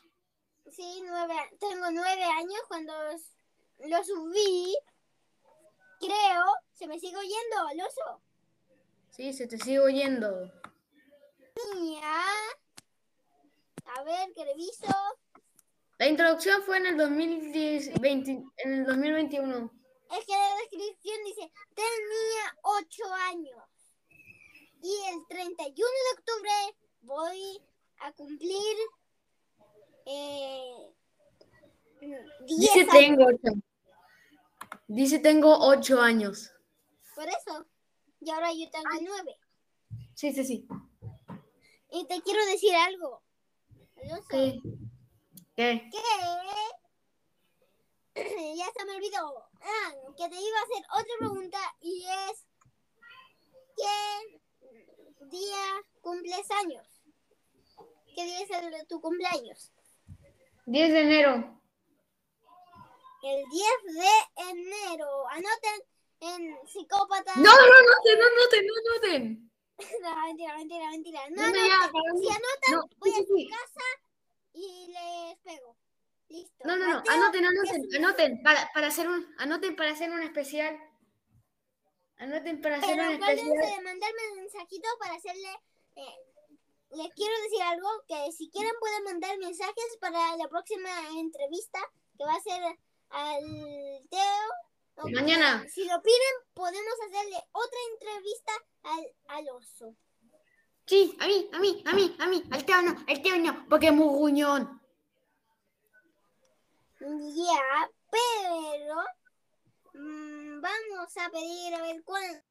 Sí, 0.69 1.01
nueve, 1.05 1.35
tengo 1.57 1.89
nueve 1.89 2.25
años 2.25 2.61
cuando 2.67 2.93
lo 3.77 4.03
subí. 4.03 4.77
Creo, 6.01 6.53
se 6.73 6.85
me 6.85 6.99
sigue 6.99 7.15
oyendo, 7.15 7.67
Alonso. 7.69 8.28
Sí, 9.11 9.33
se 9.33 9.47
te 9.47 9.57
sigue 9.57 9.79
oyendo. 9.79 10.51
Mía. 11.81 12.23
A 13.85 14.03
ver, 14.03 14.31
que 14.33 14.45
reviso. 14.45 14.87
La 15.97 16.07
introducción 16.07 16.61
fue 16.63 16.77
en 16.77 16.85
el 16.87 16.97
2010, 16.97 17.99
20 17.99 18.31
en 18.57 18.73
el 18.73 18.85
2021. 18.85 19.71
Es 20.17 20.25
que 20.25 20.31
la 20.33 20.55
descripción 20.61 21.17
dice, 21.25 21.51
tenía 21.75 22.57
ocho 22.63 23.13
años. 23.27 23.63
Y 24.81 24.95
el 25.13 25.27
31 25.27 25.73
de 25.75 26.19
octubre 26.19 26.51
voy 27.01 27.61
a 27.99 28.11
cumplir 28.13 28.77
eh, 30.05 30.93
10 31.99 32.25
Dice 32.47 32.79
años. 32.79 32.93
tengo 32.93 33.25
ocho. 33.25 33.53
Dice 34.87 35.19
tengo 35.19 35.57
ocho 35.67 35.99
años. 36.01 36.53
Por 37.13 37.27
eso. 37.27 37.65
Y 38.21 38.29
ahora 38.31 38.51
yo 38.53 38.69
tengo 38.69 38.89
nueve. 39.01 39.37
Sí, 40.13 40.33
sí, 40.33 40.43
sí. 40.43 40.67
Y 41.91 42.05
te 42.07 42.21
quiero 42.21 42.45
decir 42.45 42.75
algo. 42.75 43.23
Alonso, 44.03 44.27
¿Qué? 44.29 44.59
¿Qué? 45.55 45.89
que 45.91 45.97
ya 48.57 48.65
se 48.77 48.85
me 48.85 48.95
olvidó. 48.95 49.49
Ah, 49.61 49.93
que 50.17 50.29
te 50.29 50.35
iba 50.35 50.59
a 50.59 50.63
hacer 50.63 50.85
otra 50.93 51.13
pregunta 51.19 51.57
y 51.81 52.05
es 52.05 52.45
¿qué 53.77 54.39
día 55.27 55.83
cumples 56.01 56.51
años? 56.51 56.87
¿Qué 58.15 58.25
día 58.25 58.41
es 58.41 58.51
el 58.51 58.71
de 58.71 58.85
tu 58.85 58.99
cumpleaños? 59.01 59.71
10 60.65 60.91
de 60.91 61.01
enero. 61.01 61.61
El 63.23 63.43
10 63.49 63.95
de 63.95 64.51
enero. 64.51 65.27
Anoten 65.29 65.81
en 66.21 66.67
psicópata. 66.67 67.33
No, 67.35 67.43
no, 67.43 67.49
no 67.49 68.29
noten, 68.39 68.65
no 68.67 68.93
noten. 68.93 69.45
No, 70.01 70.25
mentira, 70.25 70.57
mentira, 70.57 70.89
mentira. 70.89 71.21
No, 71.29 71.41
No, 71.41 71.47
no, 71.47 71.67
ya, 71.67 71.91
mí. 72.13 72.19
Si 72.19 72.27
anotan, 72.27 72.71
No, 72.71 72.89
voy 72.97 73.11
sí, 73.11 73.21
a 73.21 73.25
su 73.25 73.35
sí. 73.37 73.47
casa 73.49 73.85
y 74.53 74.87
les 74.93 75.37
pego. 75.39 75.75
Listo. 76.27 76.63
No, 76.67 76.75
no, 76.77 76.85
no, 76.87 76.95
Mateo, 76.97 77.13
anoten, 77.13 77.41
¿qué 77.41 77.47
anoten, 77.47 77.95
anoten, 78.05 78.43
para, 78.43 78.69
para 78.73 78.87
hacer 78.87 79.07
un, 79.07 79.25
anoten 79.37 79.75
para 79.75 79.91
hacer 79.91 80.11
un 80.11 80.21
especial. 80.21 80.77
Anoten 82.17 82.61
para 82.61 82.75
hacer 82.77 82.97
Pero 82.97 83.07
un 83.07 83.13
especial. 83.13 83.47
de 83.77 83.81
mandarme 83.81 84.31
un 84.33 84.37
mensajito 84.41 84.87
para 84.99 85.13
hacerle. 85.15 85.49
eh, 85.95 86.17
les 86.91 87.13
quiero 87.13 87.33
decir 87.43 87.61
algo: 87.63 87.87
que 88.07 88.31
si 88.33 88.49
quieren 88.49 88.73
pueden 88.79 89.03
mandar 89.05 89.37
mensajes 89.37 89.97
para 90.01 90.35
la 90.35 90.47
próxima 90.49 90.89
entrevista 91.17 91.79
que 92.17 92.25
va 92.25 92.33
a 92.33 92.41
ser 92.41 92.61
al 93.11 93.43
Teo. 94.09 94.68
Mañana. 95.05 95.65
Si 95.69 95.85
lo 95.85 96.01
piden, 96.01 96.35
podemos 96.53 96.93
hacerle 97.07 97.37
otra 97.51 97.79
entrevista 97.93 98.51
al, 98.83 99.37
al 99.37 99.49
oso. 99.55 99.95
Sí, 100.85 101.15
a 101.19 101.27
mí, 101.27 101.49
a 101.53 101.59
mí, 101.59 101.83
a 101.85 101.93
mí, 101.93 102.15
a 102.19 102.27
mí, 102.27 102.43
al 102.51 102.65
Teo 102.65 102.81
no, 102.81 102.95
al 103.07 103.21
Teo 103.21 103.37
no, 103.37 103.65
porque 103.69 103.87
es 103.87 103.93
muy 103.93 104.07
gruñón. 104.07 104.81
Ya, 106.99 107.91
pero. 108.11 108.95
mm, 109.93 110.61
vamos 110.61 111.17
a 111.17 111.29
pedir 111.29 111.75
a 111.75 111.81
ver 111.81 112.03
cuál. 112.03 112.43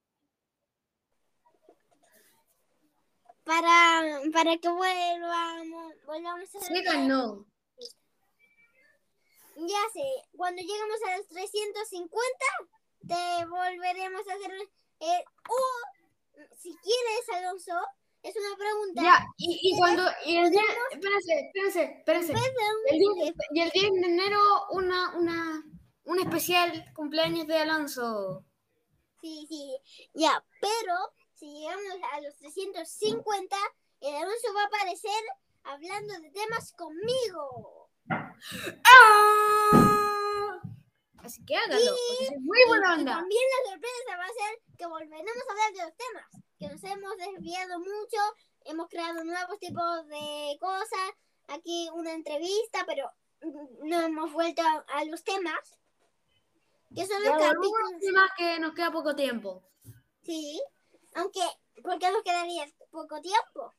Para, 3.45 4.21
para 4.33 4.57
que 4.59 4.69
vuelvamos, 4.69 5.95
volvamos 6.07 6.55
a 6.55 6.61
Se 6.61 6.83
ganó. 6.83 7.47
Ya 9.67 9.79
sé, 9.93 10.03
cuando 10.37 10.63
lleguemos 10.63 10.99
a 11.09 11.17
los 11.19 11.27
350, 11.29 12.45
te 13.09 13.47
volveremos 13.47 14.21
a 14.29 14.33
hacer. 14.35 14.53
eh, 15.01 15.25
o, 15.49 16.47
si 16.57 16.77
quieres, 16.77 17.29
Alonso, 17.35 17.73
es 18.23 18.35
una 18.37 18.57
pregunta. 18.57 19.03
Ya, 19.03 19.27
y, 19.37 19.59
y 19.63 19.79
cuando, 19.79 20.03
y 20.27 20.37
el 20.37 20.51
día, 20.51 20.63
espérense, 20.93 21.41
espérense, 21.47 21.83
espérense. 21.99 22.33
El 22.33 22.99
día- 22.99 23.35
y 23.53 23.61
el 23.61 23.71
10 23.71 23.93
de 23.93 24.07
enero, 24.07 24.41
una, 24.71 25.17
una, 25.17 25.63
un 26.05 26.19
especial 26.21 26.85
cumpleaños 26.95 27.47
de 27.47 27.59
Alonso. 27.59 28.45
Sí, 29.21 29.47
sí, 29.49 29.77
ya, 30.15 30.45
pero 30.61 30.95
si 31.35 31.47
llegamos 31.47 31.85
a 32.13 32.21
los 32.21 32.37
350, 32.37 33.57
el 34.01 34.15
Alonso 34.15 34.55
va 34.55 34.63
a 34.63 34.67
aparecer 34.67 35.23
hablando 35.65 36.15
de 36.21 36.31
temas 36.31 36.73
conmigo. 36.73 37.78
¡Ah! 38.85 40.61
Así 41.19 41.45
que 41.45 41.57
háganlo, 41.57 41.95
es 42.21 42.41
muy 42.41 42.59
buena 42.69 42.97
y 42.97 42.99
onda. 43.01 43.13
también 43.17 43.43
la 43.65 43.71
sorpresa 43.71 44.17
va 44.17 44.25
a 44.25 44.29
ser 44.29 44.63
que 44.79 44.87
volveremos 44.87 45.45
a 45.49 45.53
hablar 45.53 45.73
de 45.73 45.83
los 45.83 45.97
temas, 45.97 46.45
que 46.59 46.69
nos 46.69 46.85
hemos 46.85 47.17
desviado 47.19 47.79
mucho, 47.81 48.19
hemos 48.65 48.89
creado 48.89 49.25
nuevos 49.25 49.59
tipos 49.59 50.07
de 50.09 50.57
cosas, 50.61 51.11
aquí 51.49 51.91
una 51.93 52.13
entrevista, 52.13 52.85
pero 52.87 53.11
no 53.83 54.01
hemos 54.01 54.33
vuelto 54.33 54.63
a, 54.63 54.85
a 54.99 55.05
los 55.05 55.23
temas. 55.23 55.79
Que 56.95 57.07
son 57.07 57.23
los 57.23 57.33
capítulos. 57.37 58.31
que 58.39 58.59
nos 58.61 58.73
queda 58.75 58.91
poco 58.91 59.15
tiempo. 59.15 59.63
Sí, 60.23 60.63
aunque, 61.15 61.43
¿por 61.83 61.99
qué 61.99 62.11
nos 62.11 62.23
quedaría 62.23 62.67
poco 62.91 63.21
tiempo? 63.21 63.75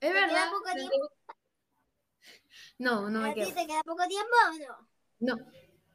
Es 0.00 0.08
¿Te 0.08 0.12
queda 0.12 0.26
verdad. 0.26 0.50
poco 0.50 0.72
tiempo? 0.72 1.10
No, 2.80 3.10
no 3.10 3.20
¿A 3.20 3.28
me 3.28 3.34
ti 3.34 3.40
quedo. 3.40 3.54
te 3.54 3.66
queda 3.66 3.82
poco 3.84 4.06
tiempo 4.08 4.32
o 4.48 4.52
no? 4.58 4.88
No, 5.20 5.34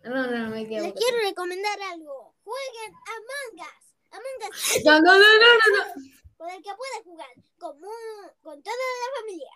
no, 0.03 0.27
no, 0.29 0.37
no 0.37 0.49
me 0.51 0.67
quedo. 0.69 0.83
Les 0.85 0.93
quiero 0.93 1.17
recomendar 1.17 1.81
algo. 1.81 2.35
Jueguen 2.43 2.93
Among 2.93 3.65
Us. 3.65 3.85
Among 4.11 4.49
Us 4.49 4.83
No, 4.85 4.99
no, 5.01 5.11
no, 5.17 5.17
no, 5.17 5.47
no, 5.57 5.67
no. 5.77 5.93
con 6.37 6.49
el 6.49 6.61
que 6.61 6.71
puedes 6.75 7.01
jugar 7.03 7.29
con, 7.57 7.79
mu- 7.81 8.29
con 8.43 8.61
toda 8.61 8.75
la 8.75 9.19
familia. 9.19 9.51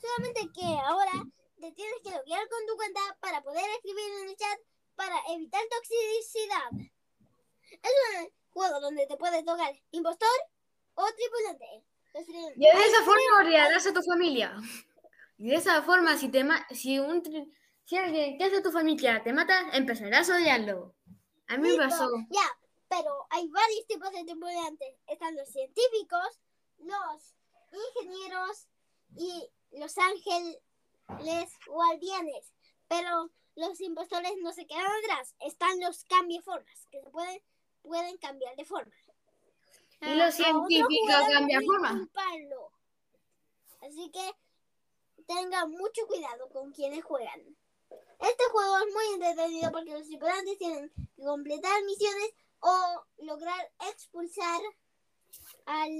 Solamente 0.00 0.40
que 0.54 0.66
ahora 0.86 1.12
te 1.60 1.72
tienes 1.72 2.00
que 2.02 2.10
loguear 2.12 2.48
con 2.48 2.66
tu 2.66 2.76
cuenta 2.76 3.00
para 3.20 3.42
poder 3.42 3.64
escribir 3.76 4.04
en 4.22 4.28
el 4.30 4.36
chat 4.36 4.58
para 4.94 5.16
evitar 5.34 5.60
toxicidad. 5.70 6.88
Es 7.70 7.92
un 8.22 8.30
juego 8.50 8.80
donde 8.80 9.06
te 9.06 9.16
puedes 9.16 9.44
tocar 9.44 9.72
impostor 9.90 10.28
o 10.94 11.04
tripulante. 11.14 11.84
Y 12.56 12.60
de 12.64 12.70
esa 12.86 13.02
forma 13.04 13.40
olvidarás 13.40 13.86
a 13.86 13.92
tu 13.92 14.02
familia. 14.02 14.56
Y 15.38 15.48
de 15.50 15.56
esa 15.56 15.82
forma, 15.82 16.16
si 16.18 16.28
te 16.28 16.44
ma- 16.44 16.66
si 16.70 16.98
un 16.98 17.22
si 17.84 17.96
alguien 17.96 18.36
que 18.36 18.44
es 18.44 18.52
de 18.52 18.60
tu 18.60 18.70
familia 18.70 19.22
te 19.22 19.32
mata, 19.32 19.70
empezarás 19.72 20.28
a 20.28 20.36
odiarlo. 20.36 20.94
A 21.46 21.56
mí 21.56 21.70
me 21.70 21.76
pasó. 21.76 22.06
Ya, 22.30 22.58
pero 22.88 23.26
hay 23.30 23.48
varios 23.48 23.86
tipos 23.86 24.10
de 24.12 24.24
tripulantes. 24.24 24.94
Están 25.06 25.34
los 25.36 25.48
científicos, 25.48 26.40
los 26.78 27.34
ingenieros 27.72 28.66
y 29.16 29.48
los 29.78 29.96
ángeles 29.96 31.52
guardianes. 31.66 32.52
Pero 32.88 33.30
los 33.56 33.80
impostores 33.80 34.32
no 34.42 34.52
se 34.52 34.66
quedan 34.66 34.86
atrás. 35.04 35.34
Están 35.40 35.80
los 35.80 36.04
cambiaformas, 36.04 36.86
que 36.90 37.00
se 37.02 37.10
pueden, 37.10 37.40
pueden 37.82 38.18
cambiar 38.18 38.54
de 38.56 38.64
forma. 38.64 38.94
Y 40.00 40.14
los 40.14 40.34
científicos 40.34 41.14
cambian 41.32 41.64
forma. 41.64 42.08
Así 43.80 44.10
que 44.10 44.32
tengan 45.28 45.70
mucho 45.70 46.06
cuidado 46.08 46.48
con 46.48 46.72
quienes 46.72 47.04
juegan. 47.04 47.40
Este 48.18 48.44
juego 48.50 48.78
es 48.78 48.92
muy 48.92 49.14
entretenido 49.14 49.70
porque 49.70 49.92
los 49.92 50.08
tripulantes 50.08 50.58
tienen 50.58 50.90
que 51.16 51.22
completar 51.24 51.84
misiones 51.84 52.30
o 52.60 53.04
lograr 53.18 53.70
expulsar 53.88 54.60
al, 55.66 55.90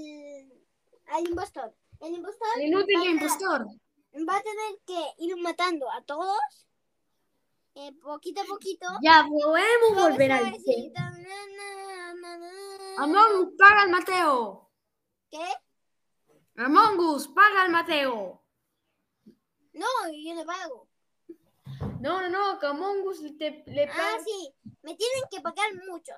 al 1.07 1.27
impostor. 1.29 1.73
El 2.01 2.15
impostor. 2.15 2.47
El 2.57 2.67
inútil 2.67 2.97
va 2.97 3.01
a- 3.01 3.05
impostor. 3.05 3.65
Va 4.27 4.35
a 4.37 4.41
tener 4.41 4.79
que 4.85 5.23
ir 5.23 5.37
matando 5.37 5.89
a 5.91 6.01
todos. 6.03 6.65
eh, 7.75 7.93
poquito 8.01 8.41
a 8.41 8.45
poquito. 8.45 8.85
Ya 9.01 9.25
podemos 9.29 10.09
volver 10.09 10.31
al. 10.31 10.53
Among 12.97 13.47
Us, 13.47 13.53
paga 13.57 13.81
al 13.83 13.89
Mateo. 13.89 14.69
¿Qué? 15.31 15.45
Among 16.57 16.99
Us, 16.99 17.27
paga 17.29 17.61
al 17.63 17.69
Mateo. 17.71 18.43
No, 19.79 19.87
yo 20.11 20.35
no 20.35 20.45
pago. 20.45 20.87
No, 22.01 22.21
no, 22.21 22.29
no, 22.29 22.59
que 22.59 22.65
Among 22.67 23.05
Us 23.07 23.19
te, 23.37 23.63
le 23.67 23.83
Ah, 23.85 23.93
paga. 23.95 24.23
sí. 24.23 24.53
Me 24.81 24.95
tienen 24.95 25.23
que 25.31 25.39
pagar 25.41 25.71
mucho. 25.87 26.11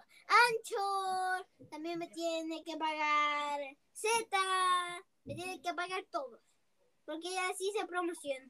Anchor. 0.48 1.48
También 1.70 2.00
me 2.00 2.08
tiene 2.08 2.64
que 2.64 2.78
pagar 2.78 3.60
Z. 3.94 4.38
Me 5.26 5.36
tienen 5.36 5.62
que 5.62 5.74
pagar 5.74 6.04
todos. 6.12 6.40
Porque 7.06 7.28
así 7.52 7.72
se 7.78 7.86
promociona. 7.86 8.50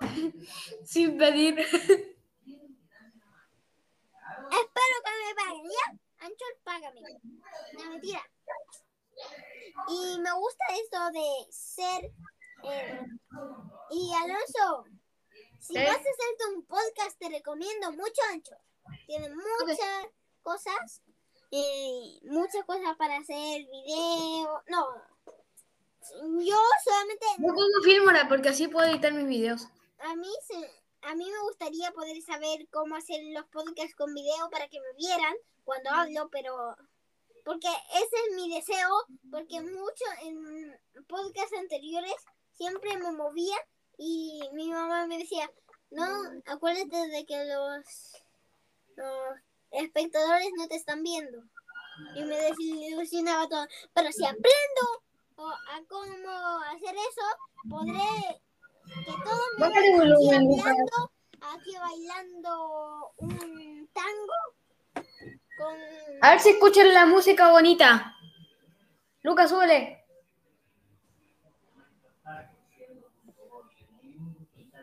Sin 0.84 1.16
pedir. 1.18 1.58
Espero 1.58 2.16
que 5.04 5.10
me 5.24 5.34
paguen, 5.34 5.64
¿ya? 5.64 5.98
Anchor, 6.26 6.52
págame. 6.64 7.00
No, 7.74 7.90
mentira. 7.90 8.22
Y 9.88 10.18
me 10.20 10.32
gusta 10.32 10.64
esto 10.82 11.10
de 11.12 11.46
ser... 11.52 12.10
eh, 12.64 13.00
y 13.90 14.12
Alonso, 14.14 14.84
si 15.60 15.74
¿Qué? 15.74 15.84
vas 15.84 15.96
a 15.96 15.98
hacerte 16.00 16.46
un 16.54 16.64
podcast, 16.64 17.18
te 17.18 17.28
recomiendo 17.28 17.92
mucho 17.92 18.20
Anchor. 18.32 18.58
Tiene 19.06 19.28
muchas 19.30 20.06
cosas. 20.42 21.02
eh, 21.50 22.18
muchas 22.24 22.64
cosas 22.66 22.96
para 22.96 23.16
hacer 23.18 23.62
video. 23.70 24.62
No. 24.68 24.86
Yo 26.40 26.56
solamente... 26.84 27.26
Yo 27.38 27.48
pongo 27.48 27.82
Filmora 27.84 28.28
porque 28.28 28.48
así 28.50 28.68
puedo 28.68 28.88
editar 28.88 29.12
mis 29.12 29.26
videos. 29.26 29.66
A 30.00 30.14
mí, 30.14 30.30
se- 30.46 30.70
a 31.02 31.14
mí 31.14 31.30
me 31.30 31.40
gustaría 31.40 31.90
poder 31.92 32.20
saber 32.22 32.66
cómo 32.70 32.96
hacer 32.96 33.20
los 33.32 33.44
podcasts 33.46 33.94
con 33.94 34.12
video 34.14 34.48
para 34.50 34.68
que 34.68 34.80
me 34.80 34.92
vieran 34.96 35.34
cuando 35.64 35.90
hablo, 35.90 36.28
pero 36.30 36.76
porque 37.44 37.68
ese 37.94 38.16
es 38.28 38.34
mi 38.36 38.54
deseo, 38.54 38.90
porque 39.30 39.60
mucho 39.60 40.04
en 40.22 40.78
podcasts 41.08 41.56
anteriores 41.58 42.14
siempre 42.58 42.98
me 42.98 43.12
movía 43.12 43.56
y 43.96 44.42
mi 44.52 44.70
mamá 44.70 45.06
me 45.06 45.18
decía, 45.18 45.50
no, 45.90 46.04
acuérdate 46.46 47.08
de 47.08 47.24
que 47.24 47.44
los, 47.44 48.22
los 48.96 49.38
espectadores 49.70 50.48
no 50.56 50.68
te 50.68 50.76
están 50.76 51.02
viendo. 51.02 51.38
Y 52.14 52.22
me 52.24 52.36
desilusionaba 52.36 53.48
todo. 53.48 53.66
Pero 53.94 54.12
si 54.12 54.24
aprendo 54.24 54.82
a 55.38 55.80
cómo 55.88 56.58
hacer 56.74 56.94
eso, 56.94 57.22
podré 57.68 58.40
que 59.04 59.10
me 59.12 59.58
Bájale 59.58 59.90
vean 59.92 60.42
aquí 60.42 60.60
hablando, 60.60 61.12
aquí 61.40 61.76
bailando 61.76 63.12
un 63.18 63.90
tango 63.92 65.02
con... 65.56 65.76
A 66.22 66.30
ver 66.30 66.40
si 66.40 66.50
escuchan 66.50 66.92
la 66.92 67.06
música 67.06 67.50
bonita. 67.50 68.14
Lucas, 69.22 69.50
súbele. 69.50 69.97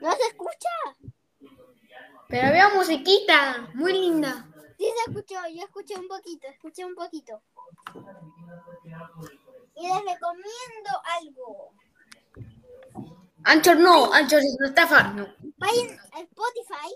¿No 0.06 0.12
se 0.12 0.28
escucha? 0.28 0.70
Pero 2.30 2.48
había 2.48 2.70
musiquita, 2.70 3.72
muy 3.74 3.91
linda. 3.91 4.48
Sí 4.78 4.86
se 4.86 5.12
escuchó, 5.12 5.36
yo 5.52 5.63
escuché 5.63 5.96
un 5.96 6.08
poquito, 6.08 6.48
escuché 6.48 6.86
un 6.86 6.94
poquito. 6.94 7.41
Y 9.76 9.82
les 9.82 9.98
recomiendo 9.98 10.91
algo. 11.20 11.72
Anchor 13.46 13.78
no, 13.78 14.13
Anchor 14.13 14.41
es 14.41 14.56
una 14.60 14.68
estafa. 14.68 15.04
No. 15.13 15.28
Vayan 15.58 16.00
a 16.13 16.20
Spotify, 16.20 16.96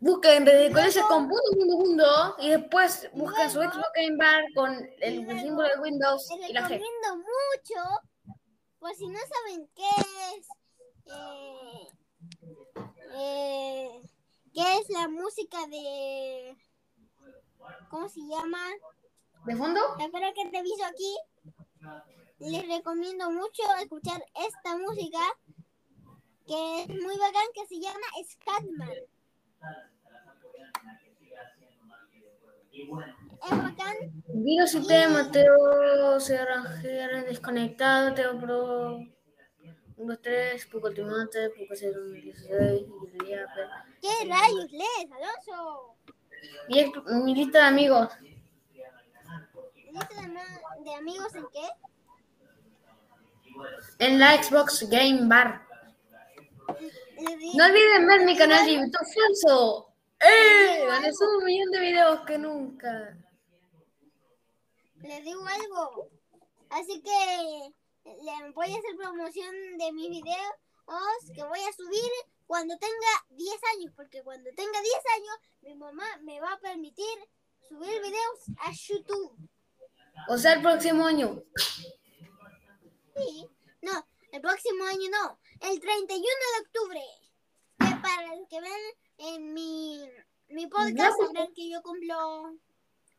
Busquen 0.00 0.44
Ridiculez 0.44 0.98
con 1.08 1.28
punto, 1.28 1.50
punto, 1.52 1.78
punto. 1.78 2.36
Y 2.40 2.50
después 2.50 3.08
busquen 3.12 3.50
su 3.50 3.60
Xbox 3.62 3.88
Game 3.94 4.16
Bar 4.16 4.42
con 4.52 4.90
el 5.00 5.40
símbolo 5.40 5.68
de 5.68 5.80
Windows 5.80 6.28
les 6.40 6.50
y 6.50 6.52
la 6.52 6.62
G. 6.62 6.70
recomiendo 6.70 7.16
mucho, 7.18 8.36
por 8.80 8.92
si 8.96 9.06
no 9.06 9.20
saben 9.20 9.70
qué 9.76 9.88
es, 10.36 10.48
eh, 11.06 11.88
eh, 13.16 14.02
qué 14.52 14.78
es 14.78 14.90
la 14.90 15.08
música 15.08 15.66
de, 15.68 16.56
¿cómo 17.90 18.08
se 18.08 18.20
llama? 18.20 18.58
¿De 19.46 19.56
fondo? 19.56 19.80
Espera 19.98 20.32
que 20.32 20.48
te 20.50 20.58
aviso 20.58 20.84
aquí. 20.84 21.16
Les 22.38 22.66
recomiendo 22.68 23.30
mucho 23.30 23.62
escuchar 23.80 24.24
esta 24.46 24.76
música 24.76 25.20
que 26.46 26.82
es 26.82 26.88
muy 26.88 27.16
bacán, 27.16 27.46
que 27.54 27.66
se 27.66 27.80
llama 27.80 28.06
Scatman. 28.30 28.90
Es 32.72 33.50
bacán. 33.50 33.96
Virus 34.28 34.74
y 34.74 34.86
T, 34.86 35.08
Mateo, 35.08 36.20
Serrajera, 36.20 37.22
desconectado, 37.22 38.14
Teo 38.14 38.38
Pro, 38.38 38.98
1, 39.96 40.12
2, 40.12 40.22
3, 40.22 40.66
Puco 40.66 40.90
Timate, 40.92 41.50
Puco 41.50 41.74
0, 41.74 42.00
16, 42.10 42.50
Guerrilla, 42.50 43.46
¿Qué 44.00 44.28
rayos 44.28 44.72
lees, 44.72 45.12
Alonso? 45.12 45.96
Y 46.68 46.84
mi 47.24 47.34
lista 47.34 47.58
de 47.60 47.64
amigos. 47.64 48.08
¿Lista 49.92 50.22
de, 50.22 50.84
de 50.84 50.94
amigos 50.94 51.34
en 51.34 51.44
qué? 51.52 51.68
En 54.00 54.18
la 54.18 54.42
Xbox 54.42 54.88
Game 54.88 55.28
Bar. 55.28 55.64
No 57.54 57.64
olviden 57.64 58.06
ver 58.06 58.24
mi 58.24 58.36
canal 58.36 58.66
de 58.66 58.74
YouTube 58.74 59.06
falso. 59.14 59.94
¡Eh! 60.20 60.84
Gané 60.86 61.10
un 61.10 61.44
millón 61.44 61.70
de 61.70 61.80
videos 61.80 62.20
que 62.26 62.38
nunca. 62.38 63.16
les 65.02 65.24
digo 65.24 65.44
algo. 65.46 66.08
Así 66.70 67.02
que 67.02 67.74
le 68.04 68.50
voy 68.52 68.66
a 68.66 68.78
hacer 68.78 68.96
promoción 68.96 69.78
de 69.78 69.92
mis 69.92 70.10
videos 70.10 70.54
que 71.34 71.42
voy 71.42 71.60
a 71.60 71.72
subir 71.72 72.10
cuando 72.46 72.76
tenga 72.78 73.26
10 73.30 73.50
años, 73.76 73.92
porque 73.96 74.22
cuando 74.22 74.50
tenga 74.54 74.80
10 74.80 74.94
años 75.16 75.36
mi 75.62 75.74
mamá 75.74 76.04
me 76.22 76.40
va 76.40 76.52
a 76.52 76.60
permitir 76.60 77.18
subir 77.68 78.02
videos 78.02 78.40
a 78.60 78.70
YouTube. 78.70 79.36
O 80.28 80.38
sea, 80.38 80.54
el 80.54 80.62
próximo 80.62 81.06
año. 81.06 81.42
Sí. 83.16 83.48
No, 83.82 84.06
el 84.32 84.40
próximo 84.40 84.84
año 84.84 85.08
no, 85.10 85.38
el 85.68 85.80
31 85.80 86.18
de 86.18 86.66
octubre. 86.66 87.00
Que 87.78 87.96
para 88.02 88.36
los 88.36 88.48
que 88.48 88.60
ven 88.60 88.72
en 89.18 89.54
mi, 89.54 90.08
mi 90.48 90.66
podcast 90.66 91.16
pues. 91.16 91.28
sabrán 91.28 91.52
que 91.54 91.70
yo 91.70 91.82
cumplo 91.82 92.54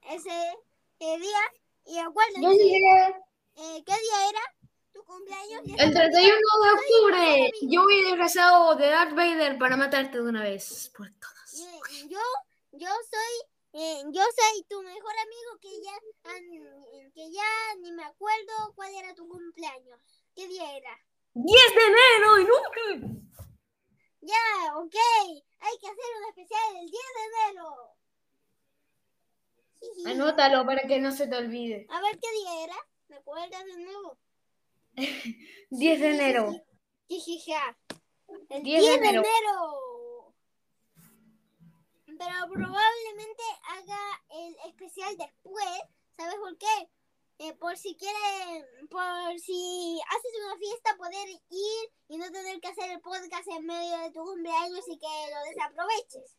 ese 0.10 0.58
eh, 1.00 1.20
día. 1.20 1.40
Y 1.88 2.00
acuérdense, 2.00 2.78
eh, 3.58 3.84
¿qué 3.86 3.94
día 3.94 4.30
era 4.30 4.55
tu 4.96 5.04
cumpleaños? 5.04 5.62
El 5.66 5.76
se 5.76 5.92
31 5.92 6.16
de 6.64 6.72
octubre. 6.72 7.52
Yo 7.64 7.82
voy 7.84 8.04
disfrazado 8.06 8.76
de 8.76 8.88
Darth 8.88 9.14
Vader 9.14 9.58
para 9.58 9.76
matarte 9.76 10.18
de 10.18 10.24
una 10.24 10.42
vez 10.42 10.90
por 10.96 11.12
todas. 11.20 11.54
Y- 11.54 12.08
Yo, 12.08 12.20
yo 12.72 12.88
soy, 13.12 13.82
eh, 13.82 14.04
yo 14.12 14.22
soy 14.22 14.64
tu 14.70 14.82
mejor 14.84 15.14
amigo 15.26 15.60
que 15.62 15.82
ya, 15.82 15.94
que 17.14 17.32
ya 17.32 17.76
ni 17.82 17.92
me 17.92 18.04
acuerdo 18.06 18.74
cuál 18.76 18.94
era 18.96 19.14
tu 19.14 19.28
cumpleaños. 19.28 20.00
¿Qué 20.34 20.48
día 20.48 20.78
era? 20.78 20.98
10 21.34 21.76
de 21.76 21.82
enero, 21.82 22.40
inútil. 22.40 23.22
Ya, 24.22 24.76
ok. 24.78 24.96
Hay 25.60 25.78
que 25.80 25.88
hacer 25.88 26.06
un 26.20 26.30
especial 26.30 26.76
el 26.78 26.90
10 26.90 27.04
de 27.16 27.50
enero. 27.52 27.92
Anótalo 30.08 30.66
para 30.66 30.82
que 30.88 31.00
no 31.00 31.12
se 31.12 31.28
te 31.28 31.36
olvide. 31.36 31.86
A 31.90 32.02
ver 32.02 32.18
qué 32.20 32.32
día 32.32 32.64
era. 32.64 32.76
¿Me 33.10 33.18
acuerdas 33.18 33.64
de 33.66 33.78
nuevo? 33.84 34.18
10 35.70 36.00
de 36.00 36.10
enero. 36.10 36.54
Jijija. 37.08 37.78
El 38.50 38.64
10 38.64 38.82
10, 38.82 39.02
de 39.02 39.08
enero. 39.08 39.24
pero 42.18 42.34
probablemente 42.52 43.44
haga 43.64 44.24
el 44.30 44.56
especial 44.68 45.16
después. 45.18 45.82
¿Sabes 46.18 46.36
por 46.36 46.58
qué? 46.58 46.90
Eh, 47.38 47.54
por 47.56 47.78
si 47.78 47.98
quieren, 47.98 48.66
por 48.90 49.38
si 49.40 50.00
haces 50.08 50.32
una 50.46 50.58
fiesta, 50.58 50.96
poder 50.98 51.28
ir 51.50 51.92
y 52.08 52.18
no 52.18 52.32
tener 52.32 52.62
que 52.62 52.70
hacer 52.70 52.90
el 52.92 53.02
podcast 53.02 53.46
en 53.50 53.66
medio 53.66 53.98
de 53.98 54.12
tu 54.12 54.24
cumpleaños 54.24 54.88
y 54.88 54.98
que 54.98 55.08
lo 55.34 55.50
desaproveches. 55.50 56.38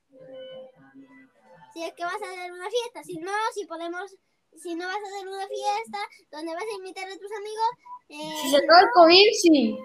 Si 1.75 1.85
es 1.85 1.93
que 1.93 2.05
vas 2.05 2.23
a 2.23 2.31
hacer 2.33 2.51
una 2.51 2.71
fiesta, 2.71 3.03
si 3.05 3.19
no, 3.19 3.33
si 3.53 3.67
podemos, 3.67 4.17
si 4.63 4.75
no 4.75 4.87
vas 4.87 4.97
a 4.97 5.17
hacer 5.17 5.29
una 5.29 5.47
fiesta 5.49 5.99
donde 6.31 6.55
vas 6.55 6.63
a 6.65 6.77
invitar 6.79 7.05
a 7.09 7.17
tus 7.19 7.33
amigos. 7.33 7.71
Eh, 8.09 8.37
Si 8.43 8.51
se 8.51 8.57
acaba 8.57 8.81
el 8.81 8.87
COVID, 8.95 9.33
sí. 9.43 9.79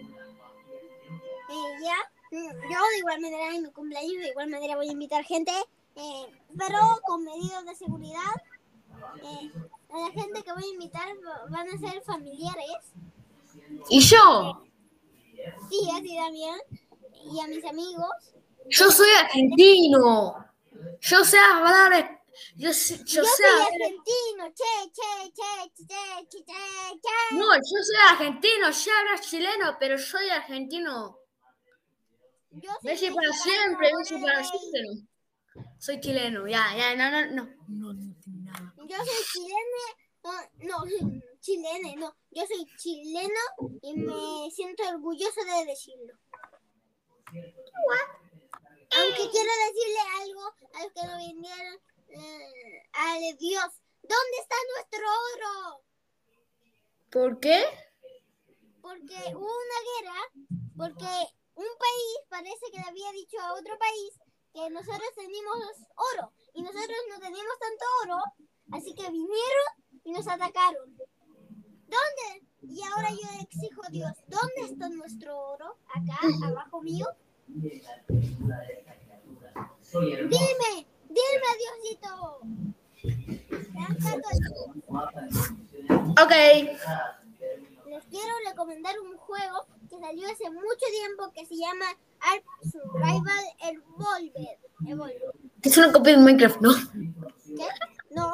eh, 1.50 1.84
ya, 1.84 1.96
yo 2.32 2.80
de 2.92 2.98
igual 3.00 3.20
manera 3.22 3.56
en 3.56 3.64
mi 3.64 3.72
cumpleaños, 3.72 4.22
de 4.22 4.30
igual 4.30 4.50
manera 4.50 4.76
voy 4.76 4.88
a 4.90 4.92
invitar 4.94 5.24
gente, 5.24 5.52
eh, 5.96 6.26
pero 6.58 6.78
con 7.06 7.24
medidas 7.24 7.66
de 7.66 7.76
seguridad. 7.76 8.32
A 9.94 10.00
la 10.00 10.12
gente 10.12 10.42
que 10.44 10.54
voy 10.54 10.64
a 10.64 10.74
invitar 10.74 11.08
va- 11.28 11.46
van 11.50 11.68
a 11.68 11.78
ser 11.78 12.02
familiares. 12.04 12.94
Y 13.90 14.00
yo, 14.00 14.64
Sí, 15.70 15.90
a 15.94 16.02
ti 16.02 16.16
también. 16.16 16.56
Y 17.26 17.40
a 17.42 17.48
mis 17.48 17.66
amigos. 17.66 18.08
yo 18.70 18.90
soy 18.92 19.10
argentino. 19.20 20.36
Yo 21.02 21.26
sé 21.26 21.38
hablar, 21.40 22.21
yo, 22.56 22.72
yo 22.72 22.96
Yo 23.06 23.24
soy 23.26 23.46
argentino. 23.46 24.52
Che, 24.54 24.92
che, 24.94 25.32
che, 25.34 25.72
che, 25.76 26.28
che, 26.30 26.44
che. 27.02 27.36
No, 27.36 27.54
yo 27.56 27.84
soy 27.84 27.96
argentino, 28.10 28.70
ya 28.70 29.00
hablas 29.00 29.22
chileno, 29.28 29.78
pero 29.80 29.98
soy 29.98 30.30
argentino. 30.30 31.18
Yo 32.52 32.72
soy 32.82 32.92
Messi 32.92 33.12
para 33.12 33.32
siempre, 33.34 33.92
Messi 33.98 34.18
para 34.18 34.44
siempre. 34.44 35.08
Soy 35.80 36.00
chileno, 36.00 36.48
ya, 36.48 36.76
ya, 36.76 36.96
no, 36.96 37.10
no, 37.10 37.32
no. 37.32 37.50
No, 37.68 37.94
no. 37.94 38.16
Yo 38.88 38.98
soy 38.98 39.24
chilena. 39.32 39.84
oh, 40.24 40.42
No, 40.60 40.84
chilena, 41.42 41.96
no. 41.96 42.16
Yo 42.32 42.44
soy 42.46 42.66
chileno 42.78 43.40
y 43.82 43.94
me 43.96 44.52
siento 44.52 44.84
orgulloso 44.90 45.42
de 45.44 45.66
decirlo. 45.66 46.14
Aunque 48.94 49.30
quiero 49.30 49.52
decirle 49.68 50.02
algo 50.22 50.42
a 50.74 50.84
los 50.84 50.92
que 50.94 51.08
no 51.08 51.18
vinieron. 51.18 51.80
Ale 52.94 53.34
Dios, 53.40 53.70
¿dónde 54.02 54.38
está 54.42 54.56
nuestro 54.76 55.08
oro? 55.36 55.84
¿Por 57.10 57.40
qué? 57.40 57.64
porque 58.82 59.16
hubo 59.36 59.46
una 59.46 59.80
guerra, 59.90 60.20
porque 60.76 61.12
un 61.56 61.72
país 61.80 62.20
parece 62.30 62.66
que 62.72 62.80
le 62.80 62.90
había 62.90 63.12
dicho 63.14 63.40
a 63.40 63.54
otro 63.54 63.78
país 63.78 64.20
que 64.54 64.70
nosotros 64.70 65.10
teníamos 65.16 65.78
oro 66.14 66.34
y 66.54 66.62
nosotros 66.62 66.98
no 67.10 67.20
teníamos 67.20 67.60
tanto 67.60 67.86
oro, 68.04 68.18
así 68.72 68.94
que 68.94 69.10
vinieron 69.10 69.70
y 70.04 70.12
nos 70.12 70.28
atacaron. 70.28 70.98
¿Dónde? 70.98 72.48
Y 72.64 72.82
ahora 72.84 73.10
yo 73.12 73.28
exijo 73.42 73.82
a 73.86 73.90
Dios, 73.90 74.12
¿dónde 74.28 74.74
está 74.74 74.90
nuestro 74.90 75.38
oro? 75.38 75.78
Acá, 75.88 76.20
abajo 76.48 76.82
mío. 76.82 77.08
Dime, 79.94 80.88
dime, 81.14 81.50
Diosito. 81.60 82.12
Ok. 86.22 86.34
les 87.88 88.06
quiero 88.06 88.34
recomendar 88.48 89.00
un 89.00 89.18
juego 89.18 89.66
que 89.90 90.00
salió 90.00 90.28
hace 90.30 90.50
mucho 90.50 90.86
tiempo 90.92 91.32
que 91.34 91.46
se 91.46 91.56
llama 91.56 91.86
Ark 92.20 92.44
Survival 92.72 93.46
Evolved. 93.60 94.58
Evolved. 94.88 95.22
Es 95.64 95.78
una 95.78 95.92
copia 95.92 96.16
de 96.16 96.24
Minecraft, 96.24 96.62
¿no? 96.62 96.74
¿Qué? 97.56 97.68
No. 98.12 98.34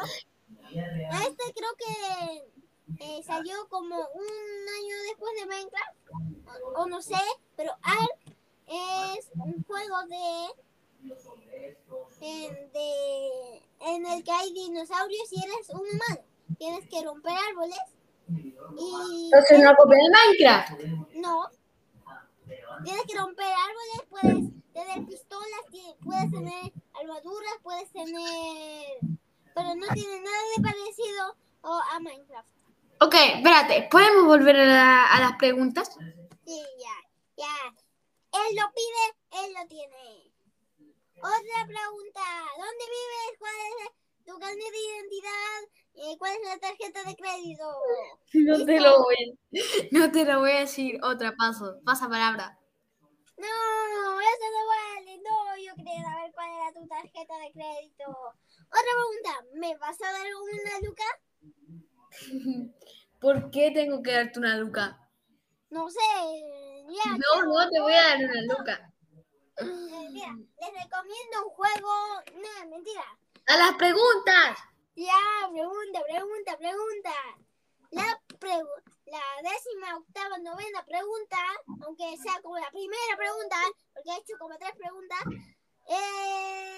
Este 0.70 1.54
creo 1.56 1.74
que 1.78 1.96
eh, 3.00 3.24
salió 3.24 3.68
como 3.70 3.96
un 3.96 4.26
año 4.80 4.96
después 5.10 5.34
de 5.40 5.46
Minecraft. 5.46 5.98
O, 6.76 6.82
o 6.82 6.88
no 6.88 7.02
sé, 7.02 7.16
pero 7.56 7.72
Ark 7.82 8.36
es 8.68 9.30
un 9.34 9.64
juego 9.64 10.04
de, 10.08 10.48
en, 12.22 12.72
de 12.72 13.64
en 13.80 14.06
el 14.06 14.24
que 14.24 14.32
hay 14.32 14.54
dinosaurios 14.54 15.32
y 15.32 15.44
eres 15.44 15.70
un 15.70 15.80
humano. 15.82 16.26
Tienes 16.58 16.88
que 16.90 17.04
romper 17.04 17.34
árboles 17.50 17.78
y 18.30 19.26
Entonces 19.26 19.52
es 19.52 19.60
una 19.60 19.76
copia 19.76 19.98
de 19.98 20.10
Minecraft. 20.10 20.82
No. 21.16 21.50
Tienes 22.84 23.04
que 23.06 23.18
romper 23.18 23.46
árboles, 23.46 24.02
puedes 24.10 24.74
tener 24.74 25.06
pistolas, 25.06 25.62
puedes 26.04 26.32
tener 26.32 26.74
armaduras, 27.00 27.54
puedes 27.64 27.92
tener... 27.92 29.00
Pero 29.56 29.76
no 29.76 29.88
tiene 29.94 30.22
nada 30.22 30.38
de 30.56 30.64
parecido 30.64 31.36
a 31.64 32.00
Minecraft. 32.00 32.48
Ok, 33.02 33.14
espérate, 33.16 33.88
¿podemos 33.92 34.26
volver 34.26 34.56
a, 34.58 34.66
la- 34.66 35.08
a 35.08 35.20
las 35.20 35.34
preguntas? 35.38 35.90
Sí, 36.46 36.62
ya, 36.80 37.10
ya. 37.38 37.74
Él 38.32 38.56
lo 38.56 38.72
pide, 38.74 39.46
él 39.46 39.54
lo 39.54 39.68
tiene. 39.68 40.32
Otra 41.20 41.66
pregunta. 41.66 42.22
¿Dónde 42.58 42.86
vives? 42.96 43.40
¿Cuál 43.40 43.56
es 43.84 44.26
tu 44.26 44.40
carnet 44.40 44.72
de 44.72 44.80
identidad? 44.80 45.60
Eh, 45.96 46.18
¿Cuál 46.20 46.34
es 46.36 46.48
la 46.48 46.58
tarjeta 46.60 47.04
de 47.04 47.16
crédito? 47.16 47.66
No 48.34 48.66
te 48.66 48.80
lo 48.80 49.04
voy 49.04 49.16
a, 49.16 49.88
no 49.92 50.12
te 50.12 50.26
lo 50.26 50.40
voy 50.40 50.52
a 50.52 50.60
decir. 50.60 51.00
Otra, 51.04 51.36
paso. 51.36 51.80
Pasa 51.86 52.08
palabra. 52.10 52.60
No, 53.38 54.20
eso 54.22 54.46
no 54.54 54.68
vale. 54.68 55.18
No, 55.18 55.58
yo 55.58 55.76
quería 55.76 56.04
saber 56.04 56.32
cuál 56.34 56.50
era 56.52 56.74
tu 56.74 56.88
tarjeta 56.88 57.38
de 57.40 57.52
crédito. 57.52 58.04
Otra 58.10 58.94
pregunta. 58.98 59.46
¿Me 59.56 59.76
vas 59.78 60.02
a 60.02 60.12
dar 60.12 60.26
una 60.36 60.80
luca? 60.88 61.04
¿Por 63.20 63.50
qué 63.52 63.72
tengo 63.72 64.02
que 64.04 64.12
darte 64.12 64.40
una 64.40 64.58
luca? 64.58 65.10
No 65.70 65.90
sé. 65.90 66.00
Ya, 66.90 67.12
No, 67.12 67.44
no 67.46 67.70
te 67.70 67.80
voy 67.82 67.94
a 67.94 68.02
dar 68.04 68.18
una 68.18 68.42
luca. 68.56 68.94
Mira, 69.62 70.36
les 70.60 70.84
recomiendo 70.84 71.46
un 71.46 71.50
juego. 71.52 72.22
No, 72.36 72.70
mentira. 72.70 73.04
A 73.48 73.58
las 73.58 73.74
preguntas. 73.76 74.58
Ya, 74.96 75.50
pregunta, 75.52 76.02
pregunta, 76.08 76.58
pregunta. 76.58 77.14
La, 77.92 78.22
pregu- 78.40 78.84
la 79.06 79.50
décima, 79.50 79.96
octava, 79.98 80.38
novena 80.40 80.84
pregunta, 80.86 81.38
aunque 81.86 82.18
sea 82.18 82.42
como 82.42 82.58
la 82.58 82.70
primera 82.70 83.16
pregunta, 83.18 83.56
porque 83.94 84.10
he 84.12 84.18
hecho 84.18 84.38
como 84.40 84.58
tres 84.58 84.74
preguntas. 84.76 85.20
eh, 85.90 86.78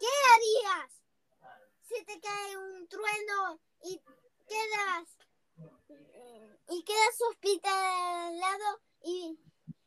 ¿Qué 0.00 0.06
harías 0.34 0.92
si 1.82 2.04
te 2.04 2.20
cae 2.20 2.56
un 2.56 2.88
trueno 2.88 3.60
y 3.84 4.00
quedas 4.48 5.08
y 6.72 6.82
quedas 6.84 7.20
hospitalado 7.30 8.80
y, 9.04 9.38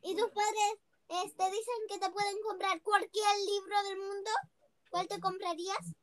y 0.02 0.16
tus 0.16 0.30
padres 0.30 1.34
te 1.36 1.46
dicen 1.52 1.76
que 1.90 1.98
te 1.98 2.12
pueden 2.12 2.42
comprar 2.42 2.82
cualquier 2.82 3.38
libro 3.46 3.84
del 3.90 3.98
mundo? 3.98 4.32
¿Cuál 4.92 5.08
te 5.08 5.20
comprarías? 5.20 5.96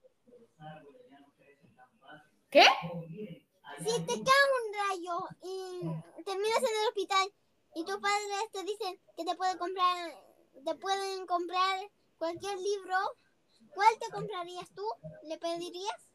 ¿Qué? 2.51 2.65
Si 3.79 4.07
te 4.07 4.13
cae 4.13 4.45
un 4.59 4.75
rayo 4.75 5.19
y 5.43 6.25
terminas 6.25 6.59
en 6.59 6.81
el 6.83 6.89
hospital 6.89 7.33
y 7.75 7.85
tus 7.85 7.99
padres 7.99 8.51
te 8.53 8.63
dicen 8.65 9.01
que 9.17 9.25
te 9.25 9.35
pueden 9.37 9.59
comprar, 9.59 10.13
te 10.65 10.75
pueden 10.75 11.27
comprar 11.27 11.81
cualquier 12.19 12.59
libro, 12.59 12.97
¿cuál 13.75 13.99
te 13.99 14.11
comprarías 14.11 14.69
tú? 14.75 14.85
¿Le 15.23 15.39
pedirías? 15.39 16.09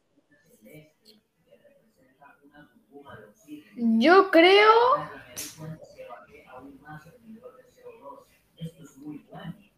Yo 3.78 4.30
creo. 4.30 4.72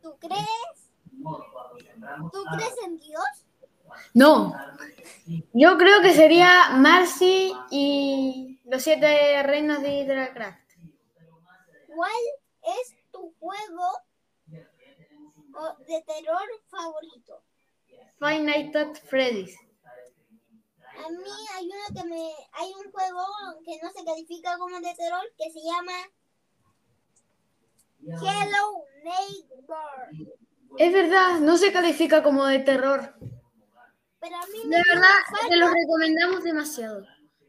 ¿Tú 0.02 0.16
crees? 0.18 0.90
¿Tú 2.32 2.44
crees 2.56 2.74
en 2.86 2.98
Dios? 2.98 3.24
No. 4.14 4.54
Yo 5.52 5.76
creo 5.76 6.00
que 6.02 6.14
sería 6.14 6.70
Marcy 6.70 7.52
y 7.70 8.60
los 8.64 8.82
siete 8.82 9.42
reinos 9.42 9.82
de 9.82 9.98
Hydracraft. 10.00 10.60
¿Cuál 11.94 12.10
es 12.62 12.94
tu 13.12 13.34
juego 13.38 13.84
o- 15.54 15.76
de 15.86 16.02
terror 16.02 16.42
favorito? 16.68 17.42
Five 18.18 18.40
Nights 18.40 18.76
at 18.76 18.96
Freddy's. 19.08 19.56
A 21.04 21.08
mí 21.10 21.30
hay 21.54 21.66
uno 21.66 22.00
que 22.02 22.08
me 22.08 22.32
hay 22.52 22.72
un 22.84 22.90
juego 22.92 23.24
que 23.64 23.78
no 23.82 23.90
se 23.92 24.04
califica 24.04 24.58
como 24.58 24.80
de 24.80 24.94
terror 24.94 25.22
que 25.38 25.50
se 25.50 25.60
llama 25.62 25.92
Hello 28.02 28.84
Neighbor. 29.04 30.30
Es 30.78 30.92
verdad, 30.92 31.40
no 31.40 31.56
se 31.56 31.72
califica 31.72 32.22
como 32.22 32.46
de 32.46 32.60
terror. 32.60 33.14
Pero 34.20 34.36
a 34.36 34.46
mí 34.46 34.58
De 34.62 34.68
me 34.68 34.82
verdad, 34.92 35.08
falta- 35.30 35.48
te 35.48 35.56
lo 35.56 35.68
recomendamos 35.68 36.42
demasiado. 36.44 37.06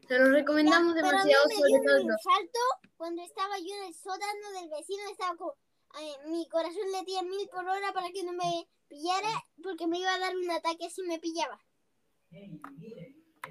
Te 0.08 0.18
lo 0.18 0.30
recomendamos 0.30 0.94
Pero 0.94 1.06
a 1.06 1.10
mí 1.12 1.16
demasiado, 1.18 1.48
me 1.48 1.54
sobre 1.54 1.68
dio 1.68 1.78
un 1.78 1.86
todo. 1.86 2.00
infarto 2.00 2.58
cuando 2.96 3.22
estaba 3.22 3.58
yo 3.58 3.74
en 3.80 3.84
el 3.88 3.94
sótano 3.94 4.50
del 4.60 4.70
vecino. 4.70 5.02
Estaba 5.10 5.36
con, 5.36 5.50
eh, 6.00 6.16
mi 6.28 6.48
corazón 6.48 6.90
latía 6.92 7.22
mil 7.22 7.48
por 7.48 7.66
hora 7.66 7.92
para 7.92 8.10
que 8.10 8.24
no 8.24 8.32
me 8.32 8.68
pillara 8.88 9.44
porque 9.62 9.86
me 9.86 9.98
iba 9.98 10.12
a 10.12 10.18
dar 10.18 10.36
un 10.36 10.50
ataque 10.50 10.90
si 10.90 11.02
me 11.02 11.18
pillaba. 11.18 11.58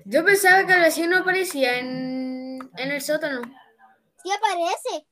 Yo 0.06 0.26
pensaba 0.26 0.66
que 0.66 0.74
el 0.74 0.82
vecino 0.82 1.18
aparecía 1.18 1.78
en, 1.80 2.60
en 2.78 2.92
el 2.92 3.02
sótano. 3.02 3.42
Sí 4.24 4.30
aparece. 4.32 5.08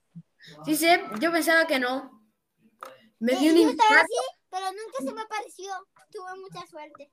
Sí 0.66 0.76
sé, 0.76 1.02
yo 1.20 1.32
pensaba 1.32 1.66
que 1.66 1.80
no. 1.80 2.24
Me 3.20 3.34
dio 3.36 3.52
un 3.52 3.58
infarto. 3.58 3.94
así, 3.96 4.38
pero 4.50 4.66
nunca 4.68 5.04
se 5.04 5.14
me 5.14 5.22
apareció. 5.22 5.72
Tuve 6.12 6.40
mucha 6.40 6.66
suerte. 6.68 7.12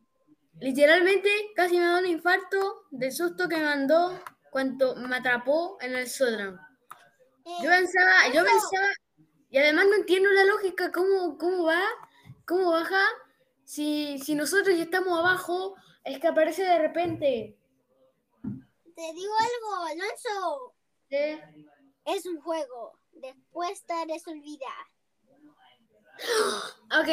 Literalmente 0.61 1.29
casi 1.55 1.79
me 1.79 1.85
da 1.85 1.99
un 1.99 2.07
infarto 2.07 2.85
del 2.91 3.13
susto 3.13 3.49
que 3.49 3.57
me 3.57 3.65
mandó 3.65 4.19
cuando 4.51 4.97
me 4.97 5.17
atrapó 5.17 5.77
en 5.81 5.95
el 5.95 6.09
sótano. 6.09 6.59
Eh, 7.45 7.51
Yo 7.63 7.69
pensaba, 7.71 8.29
yo 8.33 8.43
pensaba, 8.45 8.89
y 9.51 9.59
además 9.59 9.87
no 9.91 9.97
entiendo 9.97 10.31
la 10.31 10.45
lógica, 10.45 10.91
cómo, 10.93 11.37
cómo 11.37 11.65
va, 11.65 11.83
cómo 12.47 12.71
baja, 12.71 13.03
si, 13.65 14.19
si 14.19 14.35
nosotros 14.35 14.77
ya 14.77 14.85
estamos 14.85 15.19
abajo, 15.19 15.77
es 16.05 16.19
que 16.21 16.29
aparece 16.29 16.63
de 16.63 16.79
repente. 16.79 17.57
Te 18.97 19.13
digo 19.13 19.33
algo, 19.39 19.85
Alonso. 19.85 20.75
¿sí? 21.11 21.39
Es 22.07 22.25
un 22.27 22.41
juego. 22.41 22.99
Después 23.13 23.85
te 23.85 23.93
harás 23.93 24.27
olvidar. 24.27 24.87
Ok, 26.99 27.09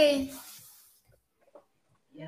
Yo 2.14 2.26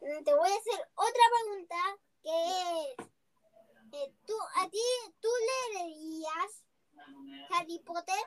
eh, 0.00 0.22
te 0.24 0.34
voy 0.34 0.50
a 0.50 0.56
hacer 0.56 0.88
otra 0.94 1.24
pregunta 1.36 1.76
que 2.20 2.30
es, 2.30 3.06
eh, 3.92 4.12
¿tú, 4.26 4.34
a 4.56 4.68
ti, 4.68 4.78
¿tú 5.20 5.28
leerías 5.76 6.64
Harry 7.50 7.78
Potter? 7.78 8.18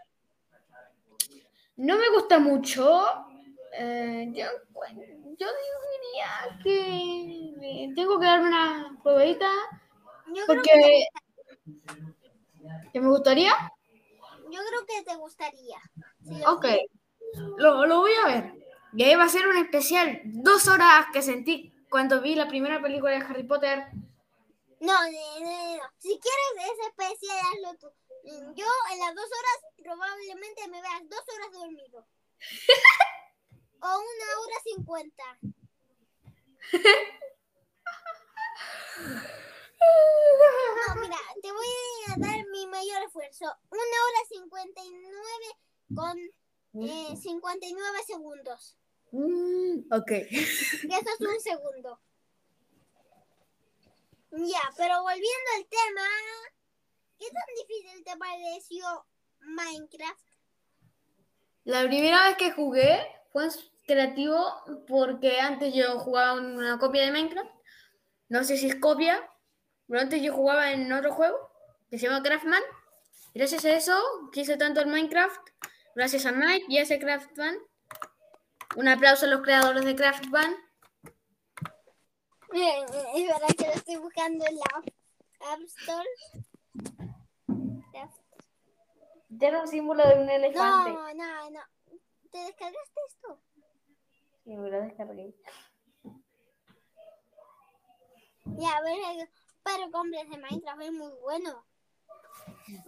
no 1.76 1.98
me 1.98 2.10
gusta 2.10 2.40
mucho. 2.40 3.04
eh, 3.74 4.32
yo, 4.34 4.46
bueno, 4.70 5.02
yo 5.38 5.48
diría 5.48 6.60
que 6.64 7.84
eh, 7.84 7.94
tengo 7.96 8.18
que 8.20 8.26
darme 8.28 8.48
una 8.48 8.98
probadita 9.04 9.50
Yo 10.34 10.46
creo, 10.46 10.62
que 10.62 10.70
porque 10.70 11.08
que 12.92 13.00
me 13.02 13.10
gustaría. 13.10 13.54
yo 14.52 14.60
creo 14.68 14.86
que 14.86 15.02
te 15.04 15.16
gustaría. 15.16 15.80
Sí, 16.24 16.42
Ok, 16.48 16.66
lo, 17.58 17.86
lo 17.86 18.00
voy 18.02 18.12
a 18.24 18.28
ver. 18.28 18.54
Y 18.94 19.04
ahí 19.04 19.16
va 19.16 19.24
a 19.26 19.30
ser 19.30 19.48
un 19.48 19.58
especial. 19.58 20.22
Dos 20.26 20.68
horas 20.68 21.06
que 21.14 21.22
sentí 21.22 21.74
cuando 21.90 22.22
vi 22.22 22.36
la 22.36 22.48
primera 22.48 22.82
película 22.82 23.12
de 23.12 23.18
Harry 23.26 23.44
Potter. 23.44 23.86
No, 24.80 24.94
no, 24.94 25.40
no, 25.40 25.78
no. 25.78 25.84
Si 25.98 26.20
quieres 26.20 26.54
ese 26.58 26.88
especial, 26.90 27.40
hazlo 27.54 27.76
tú. 27.80 27.92
Yo 28.56 28.66
en 28.92 29.00
las 29.00 29.16
dos 29.16 29.26
horas 29.26 29.60
probablemente 29.78 30.68
me 30.68 30.82
veas 30.82 31.10
dos 31.10 31.24
horas 31.34 31.52
dormido. 31.54 32.06
o 33.82 33.88
una 33.88 34.40
hora 34.42 34.60
cincuenta. 34.64 35.24
No, 39.80 41.02
mira, 41.02 41.18
te 41.42 41.52
voy 41.52 41.68
a 42.08 42.20
dar 42.20 42.46
mi 42.52 42.68
mayor 42.68 43.04
esfuerzo. 43.04 43.46
Una 43.70 43.82
hora 43.82 44.28
cincuenta 44.30 44.82
y 44.84 44.92
nueve 44.92 45.58
con 45.96 46.18
eh, 46.84 47.16
59 47.16 47.98
segundos. 48.06 48.78
Mm, 49.12 49.94
ok. 49.94 50.12
Y 50.12 50.94
eso 50.94 51.10
es 51.20 51.22
un 51.22 51.40
segundo. 51.40 52.00
Ya, 54.32 54.62
pero 54.76 55.02
volviendo 55.02 55.50
al 55.58 55.66
tema, 55.66 56.08
¿qué 57.18 57.26
tan 57.32 57.68
difícil 57.68 58.04
te 58.04 58.18
pareció 58.18 59.06
Minecraft? 59.40 60.28
La 61.64 61.84
primera 61.84 62.28
vez 62.28 62.38
que 62.38 62.52
jugué 62.52 63.00
fue 63.32 63.48
creativo 63.86 64.38
porque 64.88 65.40
antes 65.40 65.74
yo 65.74 66.00
jugaba 66.00 66.34
una 66.34 66.78
copia 66.78 67.04
de 67.06 67.12
Minecraft. 67.12 67.52
No 68.30 68.44
sé 68.44 68.58
si 68.58 68.68
es 68.68 68.76
copia, 68.76 69.30
pero 69.88 70.02
antes 70.02 70.22
yo 70.22 70.34
jugaba 70.34 70.72
en 70.72 70.92
otro 70.92 71.14
juego 71.14 71.50
que 71.90 71.98
se 71.98 72.08
llama 72.08 72.24
Craftman. 72.24 72.62
Gracias 73.34 73.66
a 73.66 73.72
eso 73.72 73.96
quise 74.32 74.58
tanto 74.58 74.82
el 74.82 74.88
Minecraft. 74.88 75.50
Gracias 75.96 76.26
a 76.26 76.32
Mike 76.32 76.66
y 76.70 76.78
a 76.78 76.84
ese 76.84 77.00
Craftman. 77.00 77.58
Un 78.76 78.88
aplauso 78.88 79.26
a 79.26 79.30
los 79.30 79.42
creadores 79.42 79.86
de 79.86 79.96
Craftman. 79.96 80.56
Es 82.54 83.28
verdad 83.28 83.48
que 83.58 83.66
lo 83.66 83.74
estoy 83.74 83.96
buscando 83.98 84.46
en 84.46 84.56
la 84.56 84.66
App 85.52 85.62
Store. 85.62 86.10
Era 89.40 89.62
un 89.62 89.68
símbolo 89.68 90.08
de 90.08 90.16
un 90.22 90.30
elefante. 90.30 90.92
No, 90.92 91.14
no, 91.14 91.50
no. 91.50 91.60
¿Te 92.32 92.38
descargaste 92.40 93.00
esto? 93.08 93.40
Sí, 94.44 94.56
me 94.56 94.70
lo 94.70 94.82
descargué. 94.82 95.36
Ya, 98.46 98.78
a 98.78 98.82
ver, 98.82 99.30
pero 99.68 99.92
compres 99.92 100.30
de 100.30 100.38
Minecraft 100.38 100.82
es 100.82 100.92
muy 100.94 101.12
bueno. 101.22 101.66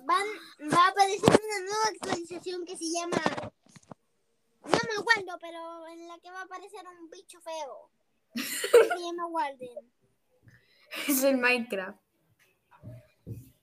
Van, 0.06 0.28
va 0.72 0.86
a 0.86 0.90
aparecer 0.90 1.30
una 1.30 1.60
nueva 1.60 1.88
actualización 1.92 2.66
que 2.66 2.78
se 2.78 2.86
llama. 2.86 3.22
No 4.64 4.72
me 4.72 5.02
acuerdo, 5.02 5.38
pero 5.42 5.88
en 5.88 6.08
la 6.08 6.18
que 6.20 6.32
va 6.32 6.42
a 6.42 6.44
aparecer 6.44 6.82
un 6.88 7.10
bicho 7.10 7.40
feo. 7.42 7.92
Que 8.34 8.42
se 8.42 9.00
llama 9.00 9.26
Walden. 9.28 9.92
Es 11.08 11.24
el 11.24 11.38
Minecraft. 11.38 12.00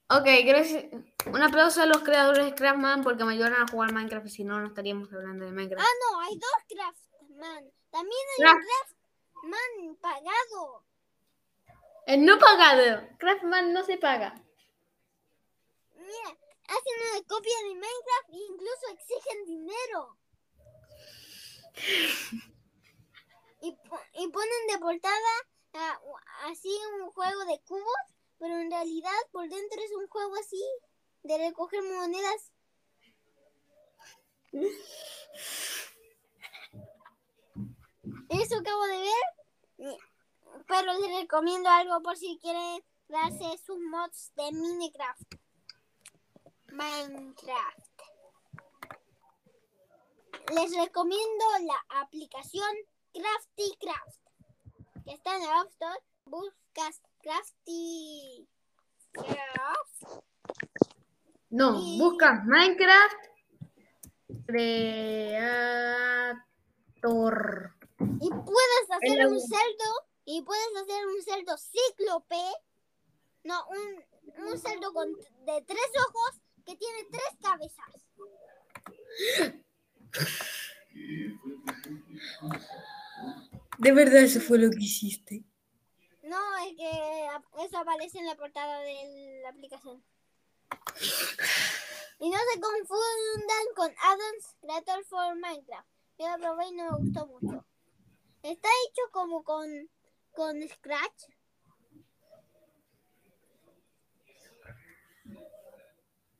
Ok, 0.09 0.27
gracias. 0.45 0.85
Un 1.25 1.43
aplauso 1.43 1.81
a 1.81 1.85
los 1.85 2.03
creadores 2.03 2.45
de 2.45 2.55
Craftman 2.55 3.03
porque 3.03 3.25
me 3.25 3.33
ayudaron 3.33 3.61
a 3.61 3.67
jugar 3.67 3.91
Minecraft 3.91 4.27
y 4.27 4.29
si 4.29 4.43
no, 4.45 4.59
no 4.61 4.67
estaríamos 4.67 5.11
hablando 5.11 5.43
de 5.43 5.51
Minecraft. 5.51 5.85
Ah, 5.85 5.93
no, 6.09 6.21
hay 6.21 6.39
dos 6.39 6.51
Craftman. 6.69 7.71
También 7.89 8.21
hay 8.37 8.45
un 8.45 8.61
Craftman 8.61 9.97
pagado. 9.99 10.86
El 12.07 12.23
no 12.23 12.39
pagado. 12.39 13.05
Craftman 13.19 13.73
no 13.73 13.83
se 13.83 13.97
paga. 13.97 14.33
Mira, 15.93 16.37
hacen 16.69 16.93
una 17.11 17.21
copia 17.27 17.51
de 17.63 17.75
Minecraft 17.75 18.29
e 18.29 18.37
incluso 18.49 18.87
exigen 18.93 19.45
dinero. 19.45 20.17
Y, 23.59 23.69
y 23.69 24.27
ponen 24.29 24.67
de 24.71 24.77
portada 24.77 25.17
así 26.43 26.69
un 27.01 27.09
juego 27.09 27.43
de 27.45 27.59
cubos, 27.67 28.13
pero 28.37 28.55
en 28.55 28.69
realidad 28.69 29.09
por 29.31 29.49
dentro 29.49 29.81
es 29.81 29.91
un 29.93 30.07
juego 30.07 30.35
así 30.35 30.63
de 31.23 31.39
recoger 31.39 31.81
monedas. 31.81 32.51
Eso 38.29 38.59
acabo 38.59 38.85
de 38.85 38.99
ver. 38.99 39.23
Pero 40.67 40.93
les 40.99 41.21
recomiendo 41.21 41.69
algo 41.69 42.01
por 42.01 42.17
si 42.17 42.37
quieren 42.41 42.83
darse 43.07 43.57
sus 43.65 43.77
mods 43.79 44.31
de 44.35 44.51
Minecraft. 44.51 45.35
Minecraft. 46.71 47.87
Les 50.53 50.75
recomiendo 50.75 51.45
la 51.65 52.01
aplicación 52.01 52.67
Crafty 53.13 53.77
Craft. 53.79 54.19
Que 55.05 55.13
está 55.13 55.35
en 55.35 55.43
la 55.43 55.61
App 55.61 55.69
Store. 55.69 55.99
Buscas 56.25 57.01
Crafty 57.21 58.47
Craft. 59.13 60.23
No, 61.49 61.79
Y- 61.79 61.97
buscas 61.99 62.43
Minecraft 62.45 63.15
Creator. 64.47 66.43
Y 68.19 68.29
puedes 68.29 68.91
hacer 68.91 69.27
un 69.27 69.33
web. 69.33 70.06
Y 70.29 70.41
puedes 70.41 70.75
hacer 70.75 71.07
un 71.07 71.23
cerdo 71.23 71.57
cíclope. 71.57 72.43
No, 73.45 73.65
un, 73.69 74.45
un 74.45 74.59
cerdo 74.59 74.91
con, 74.91 75.09
de 75.13 75.61
tres 75.65 75.89
ojos 76.05 76.41
que 76.65 76.75
tiene 76.75 77.05
tres 77.09 77.29
cabezas. 77.41 77.85
De 83.77 83.91
verdad, 83.93 84.17
eso 84.17 84.41
fue 84.41 84.59
lo 84.59 84.69
que 84.69 84.83
hiciste. 84.83 85.45
No, 86.23 86.57
es 86.57 86.75
que 86.75 87.65
eso 87.65 87.77
aparece 87.77 88.19
en 88.19 88.25
la 88.25 88.35
portada 88.35 88.81
de 88.81 89.39
la 89.43 89.49
aplicación. 89.49 90.03
Y 92.19 92.29
no 92.29 92.37
se 92.51 92.59
confundan 92.59 93.65
con 93.77 93.95
Addons 93.97 94.55
Creator 94.59 95.05
for 95.05 95.35
Minecraft. 95.37 95.87
Yo 96.19 96.27
lo 96.31 96.37
probé 96.37 96.67
y 96.67 96.71
no 96.73 96.91
me 96.91 96.97
gustó 96.97 97.27
mucho. 97.27 97.65
Está 98.43 98.67
hecho 98.89 99.03
como 99.13 99.45
con, 99.45 99.89
con 100.37 100.55
Scratch. 100.69 101.19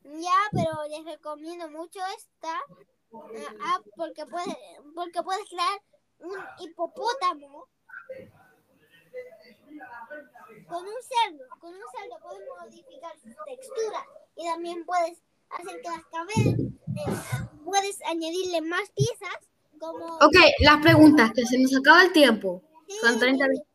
Ya, 0.03 0.38
pero 0.51 0.71
les 0.88 1.03
recomiendo 1.03 1.67
mucho 1.69 1.99
esta 2.15 2.62
eh, 3.33 3.47
app 3.73 3.83
porque 3.95 4.23
puedes, 4.27 4.55
porque 4.93 5.23
puedes 5.23 5.49
crear 5.49 5.81
un 6.19 6.38
hipopótamo 6.60 7.67
con 10.69 10.83
un 10.86 11.01
cerdo, 11.01 11.45
con 11.60 11.73
un 11.73 11.81
cerdo 11.91 12.19
puedes 12.21 12.47
modificar 12.47 13.17
su 13.17 13.29
textura 13.45 14.05
y 14.36 14.45
también 14.45 14.86
puedes 14.86 15.23
hacer 15.49 15.81
que 15.81 15.89
las 15.89 16.05
cabezas, 16.05 17.49
puedes 17.65 17.99
añadirle 18.03 18.62
más 18.62 18.91
piezas 18.91 19.39
como... 19.79 20.17
Ok, 20.17 20.38
las 20.60 20.81
preguntas, 20.83 21.31
que 21.33 21.45
se 21.47 21.57
nos 21.57 21.75
acaba 21.75 22.03
el 22.03 22.13
tiempo. 22.13 22.62
Son 23.02 23.13
Sí. 23.13 23.19
30 23.19 23.47
minutos. 23.47 23.67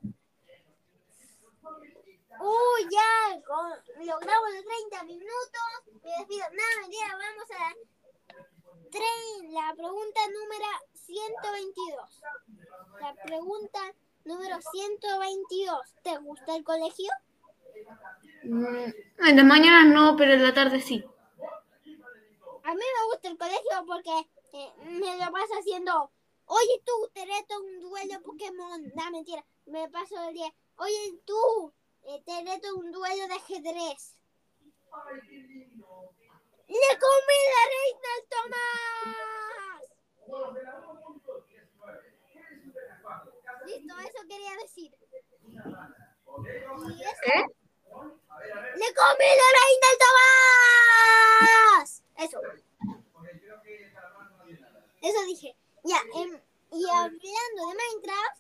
Uy, 2.41 2.89
ya, 2.91 3.41
con- 3.47 4.07
logramos 4.07 4.55
los 4.55 4.65
30 4.65 5.05
minutos. 5.05 5.63
Me 6.03 6.11
despido. 6.19 6.45
No, 6.51 6.81
mentira, 6.81 7.07
vamos 7.17 7.51
a 7.51 7.75
tre- 8.91 9.53
la 9.53 9.75
pregunta 9.75 10.21
número 10.29 10.67
122. 10.95 12.21
La 13.01 13.15
pregunta 13.15 13.81
número 14.25 14.59
122. 14.73 15.95
¿Te 16.03 16.17
gusta 16.19 16.57
el 16.57 16.65
colegio? 16.65 17.11
Mm, 18.45 18.93
En 19.29 19.37
las 19.37 19.45
mañanas 19.45 19.87
no, 19.95 20.17
pero 20.17 20.33
en 20.33 20.43
la 20.43 20.53
tarde 20.53 20.81
sí. 20.81 21.05
A 22.65 22.75
mí 22.75 22.81
me 22.81 23.05
gusta 23.13 23.29
el 23.29 23.39
colegio 23.39 23.85
porque 23.87 24.29
eh, 24.55 24.73
me 24.85 25.17
lo 25.25 25.31
paso 25.33 25.55
haciendo. 25.61 26.11
Oye, 26.47 26.83
tú, 26.85 27.11
te 27.15 27.25
reto 27.25 27.61
un 27.61 27.81
duelo 27.81 28.23
Pokémon. 28.23 28.93
No, 28.95 29.11
mentira. 29.11 29.45
Me 29.67 29.89
paso 29.89 30.17
el 30.29 30.35
día. 30.35 30.53
Oye, 30.77 31.21
tú, 31.25 31.73
eh, 32.03 32.23
te 32.25 32.45
reto 32.45 32.77
un 32.77 32.91
duelo 32.91 33.29
de 33.29 33.35
ajedrez. 33.35 34.17
¡Le 36.69 36.99
comí 36.99 37.39
la 37.55 37.63
reina 37.75 38.09
al 38.17 38.25
Tomás! 38.33 39.83
Listo, 43.67 43.95
eso 44.01 44.21
quería 44.29 44.55
decir. 44.63 44.91
¿Y 45.45 47.03
eso? 47.03 47.25
¿Eh? 47.27 47.45
¡Le 48.77 48.89
comí 48.95 49.29
la 49.41 49.49
reina 49.59 49.87
al 49.91 49.99
Tomás! 50.05 51.89
Eso. 52.17 52.39
Eso 55.03 55.21
dije. 55.27 55.57
Ya, 55.85 55.97
em, 56.15 56.41
y 56.73 56.89
hablando 56.89 57.21
de 57.69 57.75
Minecraft, 57.81 58.39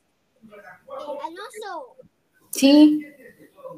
eh, 0.88 1.18
Alonso, 1.24 1.96
Sí. 2.50 3.04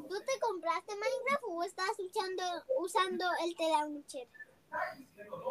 ¿tú 0.08 0.14
te 0.26 0.40
compraste 0.40 0.92
Minecraft 0.94 1.44
o 1.48 1.62
estás 1.62 1.90
usando, 1.98 2.42
usando 2.78 3.24
el 3.44 3.56
T-Launcher? 3.56 4.28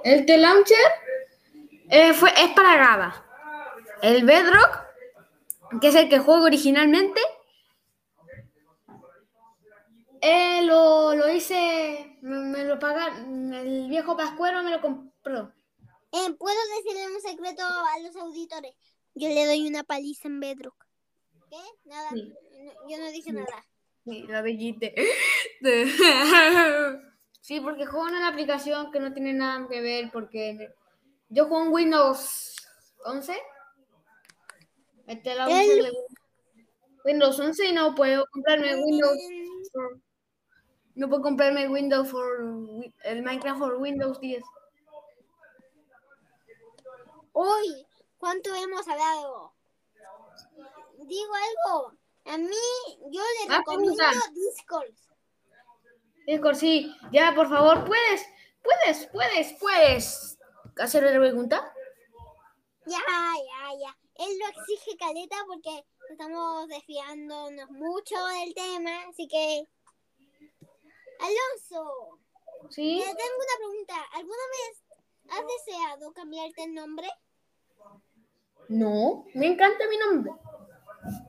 El 0.04 0.26
T-Launcher 0.26 0.91
eh, 1.89 2.13
fue, 2.13 2.30
es 2.38 2.49
para 2.52 2.76
Gaba. 2.76 3.26
El 4.02 4.26
Bedrock, 4.26 4.86
que 5.82 5.88
es 5.88 5.95
el 5.95 6.10
que 6.10 6.19
juego 6.19 6.45
originalmente, 6.45 7.21
eh, 10.21 10.62
lo, 10.63 11.15
lo 11.15 11.30
hice, 11.30 12.17
me, 12.21 12.38
me 12.38 12.63
lo 12.65 12.80
pagaron, 12.80 13.54
el 13.54 13.89
viejo 13.89 14.15
Pascuero 14.15 14.62
me 14.63 14.71
lo 14.71 14.82
compró. 14.82 15.52
Eh, 16.13 16.34
¿Puedo 16.38 16.56
decirle 16.78 17.08
un 17.15 17.21
secreto 17.21 17.63
a 17.63 17.99
los 17.99 18.15
auditores? 18.15 18.73
Yo 19.15 19.28
le 19.28 19.45
doy 19.45 19.67
una 19.67 19.84
paliza 19.84 20.28
en 20.28 20.39
Bedrock. 20.39 20.86
¿Qué? 21.49 21.58
Nada. 21.86 22.10
Sí. 22.13 22.34
no- 22.63 22.89
yo 22.89 22.97
no 22.97 23.12
dije 23.12 23.32
nada. 23.34 23.65
Sí, 24.06 24.23
la 24.28 24.41
bellite. 24.41 24.93
Sí, 27.41 27.60
porque 27.60 27.86
juego 27.86 28.08
en 28.08 28.15
una 28.15 28.30
aplicación 28.30 28.89
que 28.93 29.02
no 29.02 29.12
tiene 29.13 29.34
nada 29.34 29.67
que 29.67 29.82
ver, 29.82 30.10
porque 30.13 30.69
yo 31.28 31.45
juego 31.47 31.65
en 31.65 31.73
Windows 31.73 32.56
11. 33.04 33.38
Este 35.08 35.36
la 35.36 35.47
El- 35.62 35.91
Windows 37.04 37.38
11 37.38 37.67
y 37.67 37.73
no 37.73 37.95
puedo 37.95 38.26
comprarme 38.32 38.76
Windows. 38.82 39.17
For- 39.73 39.99
no 40.95 41.10
puedo 41.10 41.21
comprarme 41.21 41.67
Windows 41.67 42.10
for 42.10 42.26
el 43.04 43.23
Minecraft 43.23 43.60
for 43.60 43.76
Windows 43.76 44.21
10. 44.21 44.41
Uy, 47.33 47.87
¿cuánto 48.17 48.53
hemos 48.55 48.87
hablado? 48.87 49.53
Digo 50.99 51.33
algo. 51.33 51.93
A 52.25 52.37
mí, 52.37 52.55
yo 53.11 53.21
le 53.21 53.53
Ah, 53.53 53.57
recomiendo 53.57 53.95
pregunta. 53.97 54.29
Discord. 54.33 54.91
Discord, 56.25 56.55
sí. 56.55 56.95
Ya, 57.11 57.33
por 57.35 57.49
favor, 57.49 57.85
puedes, 57.85 58.25
puedes, 58.61 59.07
puedes, 59.07 59.53
puedes 59.59 60.37
hacer 60.77 61.03
la 61.03 61.19
pregunta. 61.19 61.73
Ya, 62.85 62.97
ya, 62.99 63.79
ya. 63.79 63.97
Él 64.15 64.37
lo 64.39 64.47
exige 64.47 64.95
caleta 64.97 65.35
porque 65.47 65.85
estamos 66.09 66.67
desviándonos 66.67 67.69
mucho 67.71 68.23
del 68.27 68.53
tema, 68.53 69.03
así 69.09 69.27
que... 69.27 69.67
Alonso, 71.19 72.19
Sí. 72.69 72.99
te 72.99 73.05
tengo 73.05 73.35
una 73.37 73.57
pregunta. 73.57 74.01
¿Alguna 74.13 74.43
vez 74.51 74.83
has 75.29 75.45
deseado 75.65 76.13
cambiarte 76.13 76.63
el 76.63 76.73
nombre? 76.73 77.09
No, 78.73 79.23
me 79.36 79.45
encanta 79.45 79.83
mi 79.88 79.97
nombre. 79.97 80.33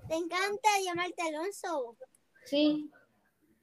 ¿Te 0.09 0.15
encanta 0.15 0.69
llamarte 0.83 1.23
Alonso? 1.25 1.95
Sí. 2.47 2.91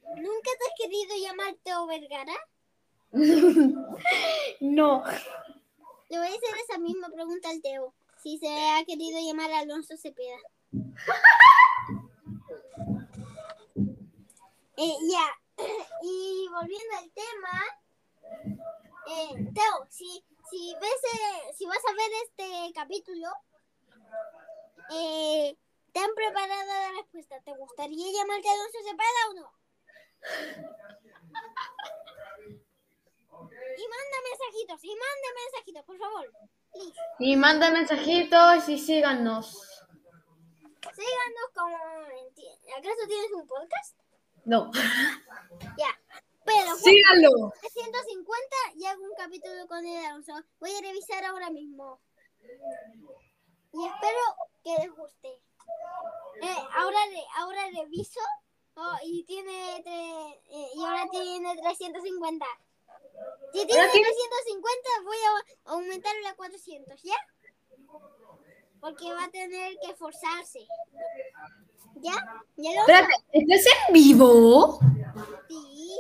¿Nunca 0.03 0.49
te 0.59 0.65
has 0.67 0.73
querido 0.77 1.15
llamarte 1.19 1.71
Vergara? 1.87 2.33
no. 4.61 5.03
Le 6.09 6.17
voy 6.17 6.27
a 6.27 6.29
hacer 6.29 6.57
esa 6.63 6.77
misma 6.77 7.09
pregunta 7.09 7.49
al 7.49 7.59
Teo. 7.63 7.95
Si 8.21 8.37
se 8.37 8.49
ha 8.49 8.85
querido 8.85 9.19
llamar 9.19 9.51
Alonso 9.51 9.97
Cepeda. 9.97 10.37
Eh, 14.77 14.97
ya. 15.11 15.63
Y 16.03 16.47
volviendo 16.49 16.97
al 16.97 17.11
tema, 17.11 17.63
eh, 19.07 19.51
Teo, 19.53 19.85
si, 19.89 20.23
si 20.49 20.73
ves, 20.81 21.03
eh, 21.13 21.53
si 21.55 21.65
vas 21.65 21.77
a 21.87 21.93
ver 21.93 22.11
este 22.23 22.73
capítulo, 22.73 23.27
eh, 24.91 25.57
¿te 25.91 25.99
han 25.99 26.13
preparado 26.15 26.65
la 26.65 26.91
respuesta? 26.97 27.39
¿Te 27.41 27.55
gustaría 27.55 28.11
llamarte 28.11 28.49
Alonso 28.49 28.77
Cepeda 28.83 29.29
o 29.29 29.33
no? 29.33 29.53
Y 33.77 33.87
manda 33.87 34.17
mensajitos, 34.29 34.83
y 34.83 34.89
manda 34.89 35.27
mensajitos, 35.43 35.83
por 35.85 35.97
favor. 35.97 36.31
Please. 36.71 36.99
Y 37.19 37.35
manda 37.35 37.71
mensajitos 37.71 38.69
y 38.69 38.77
síganos. 38.77 39.67
Síganos 40.81 41.47
como... 41.55 41.77
¿Acaso 42.77 43.07
tienes 43.07 43.31
un 43.33 43.47
podcast? 43.47 43.97
No. 44.45 44.71
Ya. 45.77 45.99
Pero 46.43 46.75
Síganlo. 46.75 47.53
150 47.61 48.55
y 48.75 48.85
hago 48.85 49.03
un 49.03 49.15
capítulo 49.15 49.67
con 49.67 49.85
el 49.85 50.05
Alonso. 50.05 50.33
Voy 50.59 50.71
a 50.71 50.81
revisar 50.81 51.23
ahora 51.25 51.49
mismo. 51.51 52.01
Y 53.73 53.85
espero 53.87 54.19
que 54.63 54.75
les 54.83 54.95
guste. 54.95 55.27
Eh, 56.41 56.57
ahora, 56.75 56.97
re- 57.09 57.27
ahora 57.37 57.61
reviso. 57.81 58.19
Oh, 58.75 58.95
y 59.03 59.23
tiene 59.25 59.81
tre- 59.83 60.39
eh, 60.49 60.69
y 60.75 60.83
ahora 60.83 61.05
tiene 61.11 61.55
350. 61.61 62.45
Si 63.53 63.65
tiene 63.65 63.81
Ahora 63.81 63.91
tiene- 63.91 64.07
350 64.07 64.89
voy 65.03 65.17
a 65.17 65.71
aumentarlo 65.73 66.27
a 66.29 66.35
400, 66.35 67.01
¿ya? 67.03 67.15
Porque 68.79 69.13
va 69.13 69.25
a 69.25 69.29
tener 69.31 69.77
que 69.79 69.91
esforzarse. 69.91 70.65
¿Ya? 71.95 72.13
¿Ya 72.55 72.71
lo 72.73 72.79
Espérate, 72.81 73.13
¿estás 73.33 73.65
en 73.87 73.93
vivo? 73.93 74.79
Sí. 75.47 75.97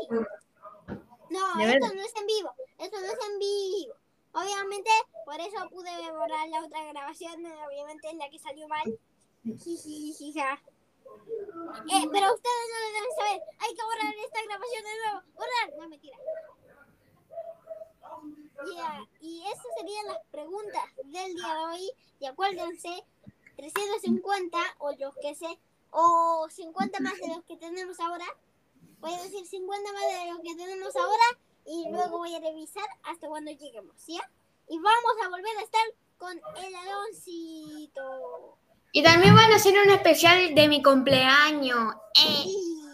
No, 1.29 1.59
esto 1.61 1.93
no 1.93 2.01
es 2.01 2.15
en 2.15 2.25
vivo. 2.25 2.53
Esto 2.79 2.99
no 2.99 3.05
es 3.05 3.19
en 3.29 3.39
vivo. 3.39 3.93
Obviamente, 4.33 4.89
por 5.25 5.39
eso 5.39 5.69
pude 5.69 6.11
borrar 6.11 6.47
la 6.49 6.65
otra 6.65 6.83
grabación, 6.85 7.45
eh, 7.45 7.65
obviamente 7.67 8.09
en 8.09 8.17
la 8.17 8.29
que 8.29 8.39
salió 8.39 8.67
mal. 8.67 8.99
Jijijija. 9.43 10.53
Eh, 10.53 12.07
pero 12.11 12.33
ustedes 12.33 12.67
no 12.69 12.77
lo 12.79 12.87
deben 12.93 13.15
saber. 13.17 13.41
Hay 13.59 13.75
que 13.75 13.83
borrar 13.83 14.13
esta 14.25 14.43
grabación 14.43 14.83
de 14.83 14.97
nuevo. 14.99 15.21
Borrar. 15.33 15.79
No, 15.79 15.89
mentira. 15.89 16.17
Ya, 18.75 19.07
Y 19.19 19.43
esas 19.47 19.65
serían 19.77 20.07
las 20.07 20.19
preguntas 20.31 20.83
del 21.03 21.33
día 21.35 21.55
de 21.55 21.65
hoy. 21.65 21.91
Y 22.19 22.25
acuérdense, 22.25 23.03
350 23.55 24.57
o 24.79 24.91
los 24.93 25.15
que 25.15 25.35
sé, 25.35 25.59
o 25.89 26.47
50 26.49 26.99
más 26.99 27.17
de 27.17 27.27
los 27.29 27.43
que 27.45 27.57
tenemos 27.57 27.99
ahora. 27.99 28.25
Voy 28.99 29.13
a 29.13 29.23
decir 29.23 29.45
50 29.45 29.93
más 29.93 30.01
de 30.01 30.31
los 30.31 30.39
que 30.41 30.55
tenemos 30.55 30.95
ahora 30.95 31.23
y 31.65 31.89
luego 31.89 32.19
voy 32.19 32.35
a 32.35 32.39
revisar 32.39 32.85
hasta 33.03 33.27
cuando 33.27 33.51
lleguemos, 33.51 33.95
¿ya? 34.05 34.21
Y 34.67 34.79
vamos 34.79 35.13
a 35.23 35.29
volver 35.29 35.57
a 35.57 35.63
estar 35.63 35.81
con 36.17 36.37
el 36.37 36.75
Aloncito. 36.75 38.57
Y 38.93 39.03
también 39.03 39.35
van 39.35 39.51
a 39.51 39.55
hacer 39.55 39.73
un 39.79 39.89
especial 39.89 40.53
de 40.53 40.67
mi 40.67 40.83
cumpleaños. 40.83 41.95
Eh. 42.15 42.43
Y, 42.45 42.85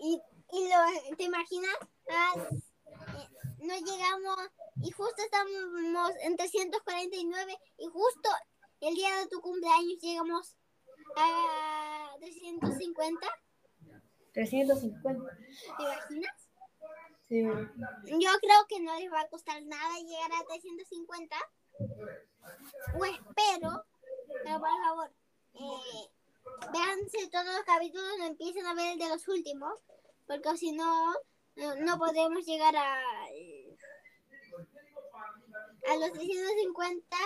y, 0.00 0.22
y 0.52 0.68
lo, 0.68 1.16
¿te 1.16 1.24
imaginas? 1.24 1.76
Ah, 2.10 2.34
eh, 2.36 3.28
no 3.60 3.74
llegamos 3.74 4.38
y 4.82 4.90
justo 4.90 5.22
estamos 5.22 6.12
en 6.22 6.36
349 6.36 7.58
y 7.78 7.86
justo 7.86 8.28
el 8.80 8.94
día 8.94 9.16
de 9.16 9.28
tu 9.28 9.40
cumpleaños 9.40 9.98
llegamos 10.00 10.56
a 11.16 12.10
350. 12.20 13.26
350. 14.32 15.36
¿Te 15.76 15.82
imaginas? 15.82 16.43
Yo 17.42 18.30
creo 18.40 18.66
que 18.68 18.80
no 18.80 18.98
les 18.98 19.12
va 19.12 19.20
a 19.22 19.28
costar 19.28 19.62
nada 19.64 19.98
llegar 19.98 20.32
a 20.32 20.44
350. 20.44 21.36
O 22.98 23.04
espero, 23.04 23.84
pero 24.44 24.58
por 24.60 24.84
favor, 24.84 25.10
eh, 25.54 26.10
véanse 26.72 27.28
todos 27.30 27.46
los 27.46 27.64
capítulos, 27.64 28.18
no 28.18 28.26
empiecen 28.26 28.66
a 28.66 28.74
ver 28.74 28.92
el 28.92 28.98
de 28.98 29.08
los 29.08 29.26
últimos, 29.28 29.74
porque 30.26 30.56
si 30.56 30.72
no, 30.72 31.12
no, 31.56 31.74
no 31.76 31.98
podremos 31.98 32.44
llegar 32.46 32.76
a, 32.76 33.00
a 35.88 35.96
los 35.96 36.12
350. 36.12 37.16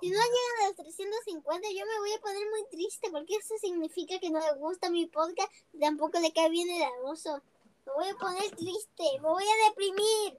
Si 0.00 0.10
no 0.10 0.18
llegan 0.18 0.62
a 0.62 0.66
los 0.68 0.76
350, 0.76 1.68
yo 1.70 1.86
me 1.86 1.98
voy 1.98 2.12
a 2.12 2.20
poner 2.20 2.48
muy 2.50 2.64
triste, 2.70 3.10
porque 3.10 3.36
eso 3.36 3.54
significa 3.58 4.20
que 4.20 4.30
no 4.30 4.38
le 4.38 4.54
gusta 4.58 4.90
mi 4.90 5.06
podcast, 5.06 5.50
tampoco 5.80 6.20
le 6.20 6.32
cae 6.32 6.50
bien 6.50 6.70
el 6.70 6.82
abuso. 6.82 7.42
Me 7.86 7.92
voy 7.92 8.08
a 8.08 8.14
poner 8.14 8.50
triste, 8.56 9.04
me 9.20 9.28
voy 9.28 9.44
a 9.44 9.68
deprimir. 9.68 10.38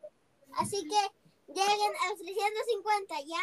Así 0.58 0.84
que 0.84 1.54
lleguen 1.54 1.93
a 2.04 2.10
los 2.10 2.20
350, 2.20 3.16
¿ya? 3.22 3.41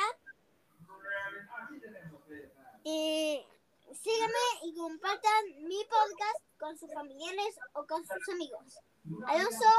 Eh, 2.84 3.46
síganme 3.94 4.46
y 4.64 4.74
compartan 4.74 5.44
mi 5.68 5.84
podcast 5.84 6.40
con 6.58 6.76
sus 6.78 6.92
familiares 6.92 7.58
o 7.74 7.86
con 7.86 8.04
sus 8.06 8.28
amigos. 8.32 8.78
Alonso, 9.26 9.70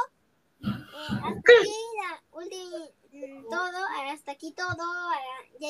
eh, 0.61 0.69
hasta 1.23 1.29
aquí 1.29 1.73
la 1.97 2.21
mm, 3.11 3.49
todo, 3.49 3.85
hasta 4.11 4.31
aquí 4.31 4.51
todo. 4.53 4.85
Ya, 5.59 5.69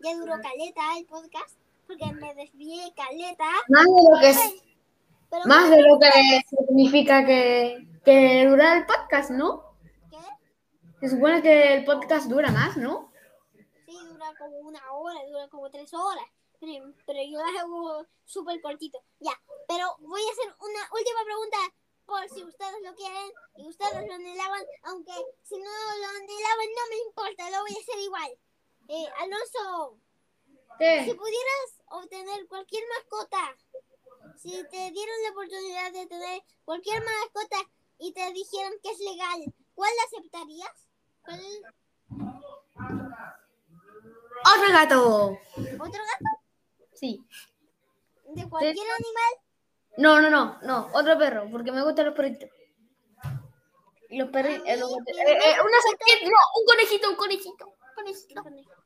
ya 0.00 0.16
duró 0.16 0.34
caleta 0.40 0.98
el 0.98 1.06
podcast 1.06 1.56
porque 1.86 2.12
me 2.14 2.34
desvié 2.34 2.92
caleta. 2.94 3.44
Más 3.68 3.84
de 3.84 4.10
lo 4.10 4.20
que 4.20 4.30
es, 4.30 4.62
Pero 5.30 5.44
más 5.46 5.70
de 5.70 5.82
lo 5.82 5.98
que 5.98 6.40
significa 6.48 7.24
que, 7.26 7.86
que 8.04 8.46
dura 8.48 8.78
el 8.78 8.86
podcast, 8.86 9.30
¿no? 9.30 9.76
¿qué? 10.10 10.18
Se 11.00 11.14
supone 11.14 11.42
que 11.42 11.74
el 11.74 11.84
podcast 11.84 12.26
dura 12.28 12.50
más, 12.50 12.76
¿no? 12.76 13.12
Sí, 13.86 13.98
dura 14.08 14.32
como 14.38 14.56
una 14.58 14.92
hora, 14.92 15.20
dura 15.26 15.48
como 15.48 15.70
tres 15.70 15.92
horas. 15.92 16.24
Pero, 16.60 16.92
pero 17.06 17.18
yo 17.22 17.38
las 17.38 17.62
hago 17.62 18.06
súper 18.24 18.60
cortito. 18.60 19.02
Ya, 19.18 19.32
pero 19.66 19.96
voy 20.00 20.20
a 20.20 20.32
hacer 20.32 20.54
una 20.60 20.80
última 20.92 21.24
pregunta 21.24 21.56
por 22.06 22.28
si 22.28 22.44
ustedes 22.44 22.82
lo 22.84 22.94
quieren 22.94 23.30
y 23.56 23.68
ustedes 23.68 24.06
lo 24.06 24.14
anhelaban. 24.14 24.62
Aunque 24.84 25.12
si 25.42 25.56
no 25.56 25.64
lo 25.64 26.08
anhelaban, 26.08 26.68
no 26.76 26.88
me 26.90 26.96
importa, 27.06 27.50
lo 27.50 27.60
voy 27.62 27.76
a 27.76 27.80
hacer 27.80 27.98
igual. 28.00 28.30
Eh, 28.88 29.06
Alonso, 29.20 29.98
si 30.78 30.78
¿Qué? 30.78 31.14
pudieras 31.14 31.82
obtener 31.86 32.46
cualquier 32.48 32.82
mascota, 32.88 33.56
si 34.36 34.50
te 34.64 34.90
dieron 34.90 35.22
la 35.22 35.30
oportunidad 35.30 35.92
de 35.92 36.06
tener 36.06 36.42
cualquier 36.64 37.02
mascota 37.04 37.70
y 38.00 38.12
te 38.12 38.32
dijeran 38.32 38.72
que 38.82 38.90
es 38.90 38.98
legal, 38.98 39.54
¿cuál 39.74 39.92
aceptarías? 40.06 40.88
¿Cuál, 41.22 41.40
¡Otro 44.40 44.72
gato! 44.72 45.38
¿Otro 45.56 46.02
gato? 46.02 46.24
Sí. 46.94 47.22
¿De 48.28 48.48
cualquier 48.48 48.86
animal? 48.86 49.32
No, 49.98 50.20
no, 50.20 50.30
no, 50.30 50.58
no, 50.62 50.88
otro 50.94 51.18
perro, 51.18 51.48
porque 51.50 51.72
me 51.72 51.82
gustan 51.82 52.06
los 52.06 52.14
perritos. 52.14 52.48
Los 54.08 54.30
perritos. 54.30 54.66
A 54.68 54.76
mí, 54.76 54.76
mi 54.76 54.86
una 54.86 55.80
serpiente, 55.82 56.24
no, 56.24 56.60
un 56.60 56.66
conejito, 56.66 57.10
un 57.10 57.16
conejito. 57.16 57.66
un 57.66 57.94
conejito. 57.94 58.80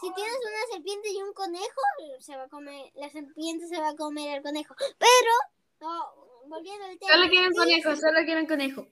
Si 0.00 0.12
tienes 0.12 0.34
una 0.34 0.74
serpiente 0.74 1.08
y 1.10 1.22
un 1.22 1.32
conejo, 1.32 1.80
se 2.20 2.36
va 2.36 2.42
a 2.42 2.48
comer, 2.48 2.92
la 2.96 3.08
serpiente 3.08 3.66
se 3.66 3.80
va 3.80 3.88
a 3.88 3.96
comer 3.96 4.36
al 4.36 4.42
conejo. 4.42 4.74
Pero, 4.98 5.32
no, 5.80 6.25
volviendo 6.48 6.84
al 6.84 6.98
tema. 6.98 7.12
Solo 7.12 7.28
quieren 7.28 7.52
conejo, 7.54 7.96
solo 7.96 8.24
quieren 8.24 8.46
conejo. 8.46 8.86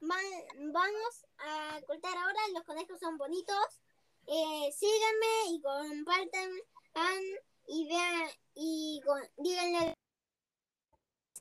van- 0.00 0.72
vamos 0.72 1.26
a 1.38 1.80
cortar 1.86 2.16
ahora, 2.16 2.40
los 2.54 2.64
conejos 2.64 2.98
son 2.98 3.16
bonitos. 3.18 3.80
Eh, 4.26 4.70
síganme 4.72 5.52
y 5.54 5.60
compartan 5.62 6.50
an, 6.94 7.22
y 7.66 7.88
vean 7.88 8.30
y 8.54 9.00
con- 9.04 9.28
díganle 9.38 9.94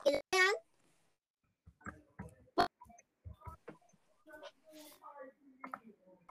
que 0.03 0.11
lo 0.11 0.19
vean. 0.31 0.55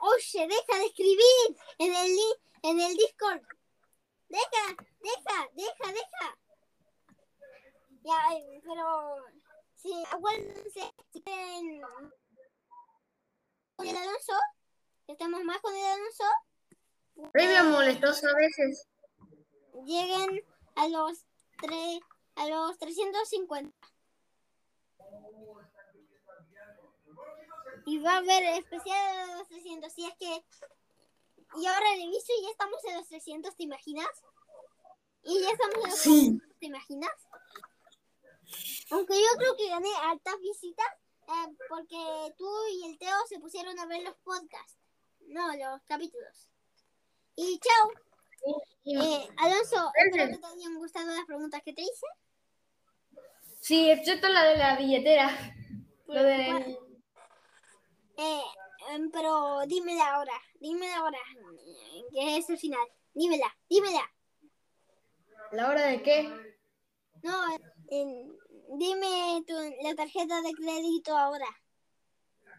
Oye, 0.01 0.47
deja 0.47 0.79
de 0.79 0.85
escribir 0.85 1.57
en 1.79 1.93
el 1.93 2.17
en 2.63 2.79
el 2.79 2.95
Discord. 2.95 3.41
Deja, 4.29 4.75
deja, 5.01 5.49
deja, 5.55 5.91
deja. 5.91 6.37
Ya, 8.03 8.17
pero 8.63 9.15
sí, 9.75 9.91
acuérdense, 10.11 10.93
si 11.11 11.21
quieren 11.21 11.81
con 13.75 13.87
el 13.87 13.95
Alonso, 13.97 14.33
estamos 15.07 15.43
más 15.43 15.59
con 15.61 15.75
el 15.75 15.83
Alonso, 15.85 16.23
Medio 17.33 17.63
molestoso 17.65 18.27
a 18.29 18.35
veces. 18.35 18.87
lleguen 19.85 20.41
a 20.75 20.87
los 20.87 21.25
tres, 21.61 21.99
a 22.35 22.47
los 22.47 22.77
350. 22.79 23.75
Y 27.85 27.99
va 27.99 28.13
a 28.13 28.17
haber 28.17 28.43
especial 28.59 29.27
de 29.27 29.33
los 29.37 29.47
300. 29.47 29.91
Si 29.91 30.05
es 30.05 30.15
que. 30.17 30.45
Y 31.59 31.65
ahora 31.65 31.79
reviso 31.95 32.31
y 32.39 32.43
ya 32.43 32.51
estamos 32.51 32.83
en 32.85 32.95
los 32.97 33.07
300, 33.07 33.55
¿te 33.55 33.63
imaginas? 33.63 34.07
Y 35.23 35.41
ya 35.41 35.49
estamos 35.49 35.75
en 35.75 35.89
los 35.89 35.99
Sí. 35.99 36.09
300, 36.39 36.59
¿te 36.59 36.65
imaginas? 36.67 37.11
Aunque 38.91 39.13
yo 39.15 39.37
creo 39.37 39.55
que 39.55 39.69
gané 39.69 39.89
altas 40.03 40.39
visitas 40.39 40.87
eh, 41.27 41.55
porque 41.69 42.33
tú 42.37 42.49
y 42.71 42.85
el 42.91 42.97
Teo 42.97 43.17
se 43.27 43.39
pusieron 43.39 43.77
a 43.77 43.85
ver 43.85 44.01
los 44.03 44.15
podcasts. 44.23 44.77
No, 45.27 45.47
los 45.55 45.81
capítulos. 45.83 46.49
Y 47.35 47.59
chao. 47.59 47.91
Eh, 48.85 49.27
Alonso, 49.37 49.91
espero 49.93 50.31
que 50.31 50.37
te 50.37 50.45
hayan 50.47 50.75
gustado 50.75 51.07
las 51.07 51.25
preguntas 51.25 51.61
que 51.63 51.73
te 51.73 51.81
hice. 51.81 52.07
Sí, 53.59 53.91
excepto 53.91 54.27
la 54.27 54.43
de 54.45 54.57
la 54.57 54.75
billetera. 54.77 55.29
Lo 56.07 56.23
de... 56.23 56.77
Eh, 58.17 58.41
em, 58.89 59.11
pero 59.11 59.61
dímela 59.67 60.15
ahora, 60.15 60.33
dímela 60.59 60.97
ahora, 60.97 61.19
que 62.11 62.37
es 62.37 62.49
el 62.49 62.57
final. 62.57 62.87
Dímela, 63.13 63.55
dímela. 63.69 64.11
¿La 65.51 65.69
hora 65.69 65.83
de 65.83 66.01
qué? 66.01 66.55
No, 67.21 67.55
eh, 67.91 68.27
dime 68.77 69.43
tu, 69.47 69.53
la 69.81 69.95
tarjeta 69.95 70.41
de 70.41 70.53
crédito 70.53 71.17
ahora. 71.17 71.47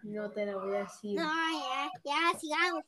No 0.03 0.31
te 0.31 0.47
la 0.47 0.57
voy 0.57 0.75
a 0.75 0.81
decir. 0.81 1.17
No, 1.17 1.25
ya, 1.25 1.91
ya, 2.05 2.39
sigamos. 2.39 2.85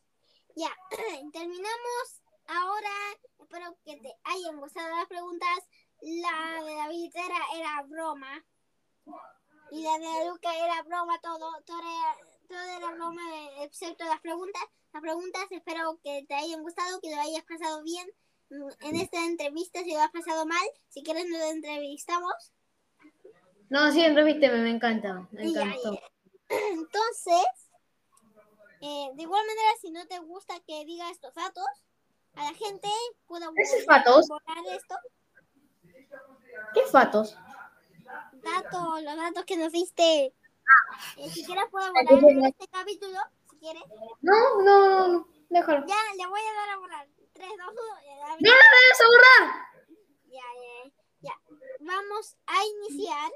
Ya, 0.56 0.74
terminamos 1.32 2.22
ahora. 2.48 2.90
Espero 3.38 3.76
que 3.84 3.96
te 3.96 4.14
hayan 4.24 4.58
gustado 4.58 4.96
las 4.96 5.06
preguntas. 5.06 5.58
La 6.00 6.64
de 6.64 6.74
la 6.74 6.88
billetera 6.88 7.36
era 7.54 7.82
broma. 7.82 8.44
Y 9.70 9.82
la 9.82 9.98
de 9.98 10.28
Luca 10.28 10.54
era 10.54 10.82
broma, 10.82 11.18
todo, 11.20 11.50
todo 11.64 11.78
era, 11.78 12.16
todo 12.48 12.60
era 12.60 12.90
broma, 12.92 13.22
excepto 13.62 14.04
las 14.04 14.20
preguntas. 14.20 14.62
Las 14.92 15.00
preguntas 15.00 15.46
espero 15.50 15.98
que 16.02 16.26
te 16.28 16.34
hayan 16.34 16.62
gustado, 16.62 17.00
que 17.00 17.14
lo 17.14 17.20
hayas 17.20 17.44
pasado 17.44 17.82
bien 17.82 18.06
en 18.80 18.96
esta 18.96 19.24
entrevista. 19.24 19.82
Si 19.82 19.92
lo 19.92 20.00
has 20.00 20.10
pasado 20.10 20.44
mal, 20.44 20.66
si 20.88 21.02
quieres 21.02 21.26
nos 21.28 21.40
entrevistamos. 21.42 22.52
No, 23.72 23.90
sí, 23.90 24.04
entrevísteme, 24.04 24.58
me 24.58 24.68
encanta. 24.68 25.26
Me 25.30 25.44
encantó. 25.44 25.98
Entonces, 26.50 27.46
eh, 28.82 29.08
de 29.14 29.22
igual 29.22 29.46
manera, 29.46 29.70
si 29.80 29.90
no 29.90 30.06
te 30.06 30.18
gusta 30.18 30.60
que 30.66 30.84
diga 30.84 31.10
estos 31.10 31.32
datos, 31.32 31.64
a 32.34 32.44
la 32.44 32.52
gente 32.52 32.86
puedo 33.26 33.50
¿Esos 33.56 33.86
datos? 33.86 34.28
borrar 34.28 34.62
esto. 34.76 34.94
¿Qué 36.74 36.82
fatos? 36.82 37.34
Datos, 38.34 39.02
los 39.02 39.16
datos 39.16 39.44
que 39.46 39.56
nos 39.56 39.72
diste. 39.72 40.34
Eh, 41.16 41.30
si 41.30 41.42
quieres 41.42 41.64
puedo 41.70 41.86
Ay, 41.86 42.04
borrar 42.10 42.30
en 42.30 42.44
este 42.44 42.68
capítulo, 42.68 43.18
si 43.50 43.56
quieres. 43.56 43.82
No, 44.20 44.62
no, 44.62 45.08
no, 45.08 45.28
déjalo. 45.48 45.86
Ya, 45.86 45.96
le 46.18 46.26
voy 46.26 46.40
a 46.40 46.60
dar 46.60 46.68
a 46.68 46.76
borrar. 46.76 47.08
3, 47.32 47.48
2, 47.48 47.58
1. 47.58 47.72
Ya, 48.04 48.36
¡No 48.38 48.50
la 48.50 48.66
debes 48.82 49.00
a 49.00 49.06
borrar! 49.06 49.66
ya, 50.26 50.42
ya, 50.60 50.92
ya. 51.22 51.40
Vamos 51.80 52.36
a 52.46 52.56
iniciar. 52.66 53.32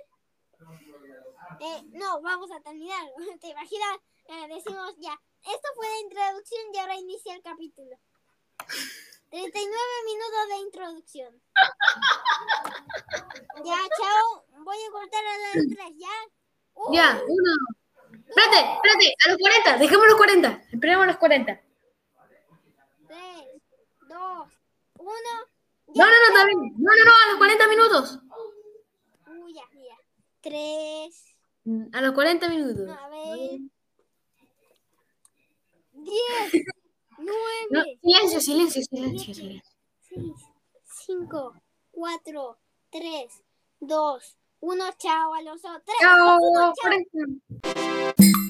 Eh, 1.61 1.83
no, 1.93 2.21
vamos 2.23 2.51
a 2.51 2.61
terminar. 2.61 3.07
¿Te 3.41 3.49
imaginas? 3.49 3.99
Eh, 4.29 4.49
decimos 4.49 4.95
ya. 4.99 5.19
Esto 5.43 5.69
fue 5.75 5.87
la 5.87 6.01
introducción 6.01 6.63
y 6.75 6.79
ahora 6.79 6.97
inicia 6.97 7.35
el 7.35 7.43
capítulo. 7.43 7.97
39 9.31 9.77
minutos 10.07 10.49
de 10.49 10.57
introducción. 10.57 11.43
Ya, 13.65 13.77
chao. 13.99 14.45
Voy 14.65 14.77
a 14.77 14.91
cortar 14.91 15.25
a 15.25 15.39
las 15.39 15.53
3, 15.53 15.69
ya. 15.97 16.09
Uh, 16.75 16.95
Ya, 16.95 17.21
uno. 17.27 17.53
Espérate, 18.29 18.75
espérate, 18.75 19.15
a 19.25 19.29
los 19.29 19.39
40, 19.39 19.79
dejemos 19.79 20.07
los 20.07 20.17
40. 20.17 20.63
Esperemos 20.73 21.07
los 21.07 21.17
40. 21.17 21.61
3, 23.07 23.21
2, 24.09 24.49
1. 24.99 25.13
No, 25.95 26.05
no, 26.05 26.11
no, 26.35 26.47
bien. 26.47 26.75
No, 26.77 26.93
no, 26.97 27.05
no, 27.05 27.13
a 27.25 27.29
los 27.29 27.37
40 27.39 27.69
minutos. 27.69 28.19
Ya, 30.51 30.59
ya. 30.59 31.09
3, 31.65 31.91
A 31.93 32.01
los 32.01 32.13
40 32.13 32.49
minutos. 32.49 32.89
a 32.89 33.09
ver, 33.09 33.61
10, 35.93 36.65
9, 37.19 37.35
No, 37.71 37.83
silencio, 38.03 38.41
silencio, 38.41 38.83
silencio, 38.83 39.35
silencio. 39.35 39.73
6, 40.09 40.33
5, 41.07 41.55
4, 41.91 42.59
3, 42.91 43.43
2, 43.81 44.37
1. 44.61 44.85
Chao, 44.99 45.35
Alonso. 45.35 45.69
3, 45.85 45.97
Chao, 46.01 46.39
2, 46.39 46.39
1, 46.41 46.73
chao. 46.83 48.46